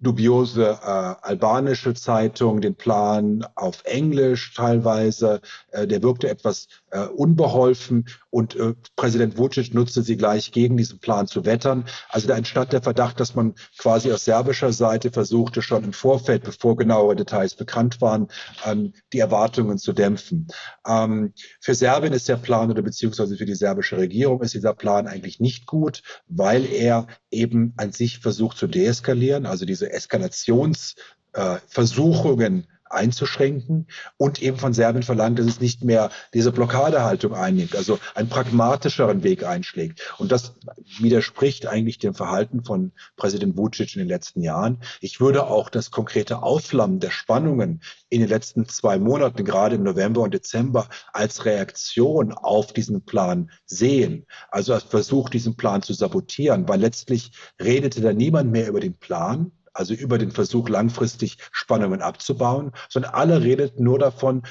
dubiose 0.01 0.79
äh, 0.83 0.87
albanische 0.87 1.95
Zeitung 1.95 2.61
den 2.61 2.75
Plan 2.75 3.47
auf 3.55 3.83
Englisch 3.85 4.55
teilweise. 4.55 5.41
Äh, 5.73 5.87
der 5.87 6.03
wirkte 6.03 6.29
etwas 6.29 6.69
äh, 6.91 7.07
unbeholfen 7.07 8.07
und 8.31 8.57
äh, 8.57 8.75
Präsident 8.97 9.39
Vucic 9.39 9.75
nutzte 9.75 10.03
sie 10.03 10.17
gleich 10.17 10.53
gegen 10.53 10.77
diesen 10.77 10.99
Plan 10.99 11.27
zu 11.27 11.45
wettern. 11.45 11.85
Also 12.09 12.29
da 12.29 12.37
entstand 12.37 12.73
der 12.73 12.83
Verdacht, 12.83 13.21
dass 13.21 13.35
man 13.35 13.55
quasi 13.79 14.13
aus 14.13 14.25
serbischer 14.25 14.73
Seite 14.73 15.11
versuchte, 15.11 15.63
schon 15.63 15.85
im 15.85 15.93
Vorfeld, 15.93 16.45
bevor 16.45 16.77
genauere 16.77 17.17
Details 17.17 17.55
bekannt 17.55 18.01
waren, 18.01 18.29
ähm, 18.67 18.93
die 19.13 19.19
Erwartungen 19.19 19.79
zu 19.79 19.93
dämpfen. 19.93 20.49
Ähm, 20.87 21.33
für 21.61 21.75
Serbien 21.75 22.13
ist 22.13 22.29
der 22.29 22.37
Plan 22.37 22.71
oder 22.71 22.83
beziehungsweise 22.83 23.37
für 23.37 23.47
die 23.47 23.55
serbische 23.55 23.97
Regierung 23.97 24.43
ist 24.43 24.55
dieser 24.55 24.75
Plan 24.75 25.07
eigentlich 25.07 25.41
nicht 25.41 25.67
gut, 25.67 26.03
weil 26.29 26.67
er 26.67 27.07
eben 27.31 27.73
an 27.77 27.93
sich 27.93 28.19
versucht 28.19 28.59
zu 28.59 28.67
deeskalieren, 28.67 29.47
also 29.47 29.65
diese 29.65 29.93
Eskalationsversuchungen 29.93 32.67
einzuschränken 32.91 33.87
und 34.17 34.43
eben 34.43 34.57
von 34.57 34.73
Serbien 34.73 35.03
verlangt, 35.03 35.39
dass 35.39 35.47
es 35.47 35.61
nicht 35.61 35.85
mehr 35.85 36.11
diese 36.35 36.53
Blockadehaltung 36.53 37.35
einnimmt, 37.35 37.77
also 37.77 37.99
einen 38.15 38.29
pragmatischeren 38.29 39.23
Weg 39.23 39.45
einschlägt. 39.45 40.15
Und 40.19 40.33
das 40.33 40.55
widerspricht 40.99 41.67
eigentlich 41.67 41.99
dem 41.99 42.15
Verhalten 42.15 42.65
von 42.65 42.93
Präsident 43.17 43.57
Vucic 43.57 43.95
in 43.95 44.01
den 44.01 44.09
letzten 44.09 44.43
Jahren. 44.43 44.79
Ich 45.01 45.21
würde 45.21 45.47
auch 45.47 45.71
das 45.71 45.91
konkrete 45.91 46.43
Aufflammen 46.43 47.01
der 47.01 47.11
Spannungen 47.11 47.81
in 48.09 48.21
den 48.21 48.29
letzten 48.29 48.69
zwei 48.69 48.99
Monaten, 48.99 49.45
gerade 49.45 49.77
im 49.77 49.85
November 49.85 50.23
und 50.23 50.35
Dezember, 50.35 50.89
als 51.13 51.45
Reaktion 51.45 52.33
auf 52.33 52.73
diesen 52.73 53.05
Plan 53.05 53.51
sehen. 53.67 54.27
Also 54.51 54.75
als 54.75 54.85
Versuch, 54.85 55.31
diesen 55.31 55.57
Plan 55.57 55.83
zu 55.83 55.93
sabotieren, 55.93 56.69
weil 56.69 56.81
letztlich 56.81 57.33
redete 57.61 58.01
da 58.01 58.13
niemand 58.13 58.51
mehr 58.51 58.69
über 58.69 58.81
den 58.81 58.95
Plan, 58.95 59.53
also 59.73 59.95
über 59.95 60.19
den 60.19 60.31
Versuch, 60.31 60.69
langfristig 60.69 61.39
Spannungen 61.53 62.03
abzubauen, 62.03 62.73
sondern 62.89 63.15
alle 63.15 63.43
redeten 63.43 63.85
nur 63.85 63.99
davon, 63.99 64.43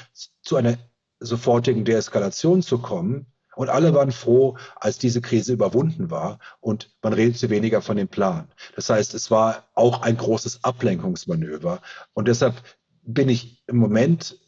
zu 0.42 0.56
einer 0.56 0.78
sofortigen 1.20 1.84
Deeskalation 1.84 2.62
zu 2.62 2.78
kommen. 2.78 3.26
Und 3.56 3.68
alle 3.68 3.92
waren 3.92 4.12
froh, 4.12 4.56
als 4.76 4.96
diese 4.96 5.20
Krise 5.20 5.52
überwunden 5.52 6.10
war 6.10 6.38
und 6.60 6.96
man 7.02 7.12
redete 7.12 7.50
weniger 7.50 7.82
von 7.82 7.96
dem 7.96 8.08
Plan. 8.08 8.48
Das 8.74 8.88
heißt, 8.88 9.12
es 9.12 9.30
war 9.30 9.68
auch 9.74 10.02
ein 10.02 10.16
großes 10.16 10.64
Ablenkungsmanöver. 10.64 11.82
Und 12.14 12.28
deshalb 12.28 12.54
bin 13.02 13.28
ich 13.28 13.62
im 13.66 13.76
Moment 13.76 14.38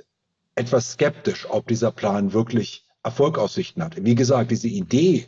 etwas 0.55 0.93
skeptisch, 0.93 1.47
ob 1.51 1.67
dieser 1.69 1.91
Plan 1.91 2.33
wirklich 2.33 2.87
Erfolgaussichten 3.03 3.83
hat. 3.83 4.03
Wie 4.03 4.15
gesagt, 4.15 4.51
diese 4.51 4.69
Idee, 4.69 5.27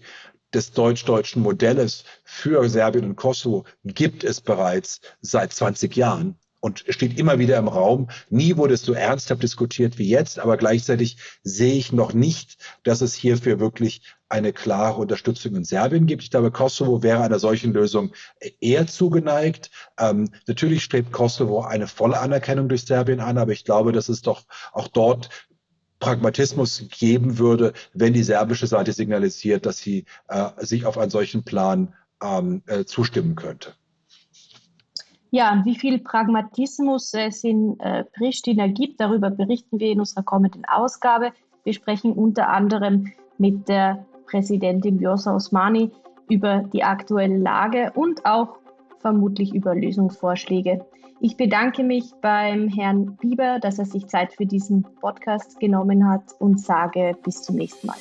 des 0.55 0.73
deutsch-deutschen 0.73 1.43
Modells 1.43 2.05
für 2.25 2.69
Serbien 2.69 3.05
und 3.05 3.17
Kosovo 3.17 3.65
gibt 3.85 4.25
es 4.25 4.41
bereits 4.41 5.01
seit 5.21 5.53
20 5.53 5.95
Jahren 5.97 6.37
und 6.65 6.83
steht 6.89 7.19
immer 7.19 7.39
wieder 7.39 7.59
im 7.59 7.69
Raum. 7.69 8.09
Nie 8.31 8.57
wurde 8.57 8.73
es 8.73 8.81
so 8.81 8.95
ernsthaft 8.95 9.43
diskutiert 9.43 9.99
wie 9.99 10.09
jetzt, 10.09 10.39
aber 10.39 10.57
gleichzeitig 10.57 11.19
sehe 11.43 11.75
ich 11.75 11.93
noch 11.93 12.15
nicht, 12.15 12.57
dass 12.85 13.03
es 13.03 13.13
hierfür 13.13 13.61
wirklich 13.61 14.01
eine 14.31 14.55
klare 14.55 14.99
Unterstützung 14.99 15.57
in 15.57 15.65
Serbien 15.65 16.07
gibt. 16.07 16.23
Ich 16.23 16.31
glaube, 16.31 16.51
Kosovo 16.51 17.03
wäre 17.03 17.23
einer 17.23 17.39
solchen 17.39 17.75
Lösung 17.75 18.13
eher 18.61 18.87
zugeneigt. 18.87 19.71
Ähm, 19.99 20.31
natürlich 20.47 20.83
strebt 20.83 21.13
Kosovo 21.13 21.61
eine 21.61 21.87
volle 21.87 22.19
Anerkennung 22.19 22.71
durch 22.71 22.87
Serbien 22.87 23.21
an, 23.21 23.37
aber 23.37 23.53
ich 23.53 23.67
glaube, 23.67 23.93
dass 23.93 24.09
es 24.09 24.23
doch 24.23 24.45
auch 24.73 24.89
dort 24.89 25.29
Pragmatismus 26.01 26.87
geben 26.91 27.39
würde, 27.39 27.73
wenn 27.93 28.13
die 28.13 28.23
serbische 28.23 28.67
Seite 28.67 28.93
signalisiert, 28.93 29.67
dass 29.67 29.79
sie 29.79 30.05
äh, 30.29 30.51
sich 30.59 30.87
auf 30.87 30.99
einen 30.99 31.11
solchen 31.11 31.45
Plan 31.45 31.95
ähm, 32.23 32.63
äh, 32.67 32.85
zustimmen 32.85 33.37
könnte. 33.37 33.75
Ja, 35.31 35.63
wie 35.65 35.77
viel 35.77 35.99
Pragmatismus 35.99 37.13
es 37.15 37.43
in 37.43 37.79
äh, 37.81 38.05
Pristina 38.17 38.69
gibt, 38.69 39.01
darüber 39.01 39.31
berichten 39.31 39.81
wir 39.81 39.91
in 39.91 39.99
unserer 39.99 40.23
kommenden 40.23 40.65
Ausgabe. 40.65 41.33
Wir 41.65 41.73
sprechen 41.73 42.13
unter 42.13 42.51
anderem 42.51 43.13
mit 43.39 43.69
der 43.69 44.07
Präsidentin 44.27 45.01
Vjosa 45.01 45.35
Osmani 45.35 45.91
über 46.29 46.65
die 46.73 46.85
aktuelle 46.85 47.39
Lage 47.39 47.93
und 47.95 48.25
auch 48.25 48.59
vermutlich 49.05 49.55
über 49.55 49.75
Lösungsvorschläge. 49.75 50.83
Ich 51.21 51.37
bedanke 51.37 51.85
mich 51.85 52.11
beim 52.23 52.69
Herrn 52.69 53.17
Bieber, 53.17 53.59
dass 53.61 53.79
er 53.79 53.85
sich 53.85 54.07
Zeit 54.07 54.33
für 54.33 54.47
diesen 54.47 54.83
Podcast 54.83 55.61
genommen 55.61 56.09
hat 56.09 56.23
und 56.39 56.59
sage 56.59 57.15
bis 57.23 57.43
zum 57.43 57.57
nächsten 57.57 57.87
Mal. 57.87 57.97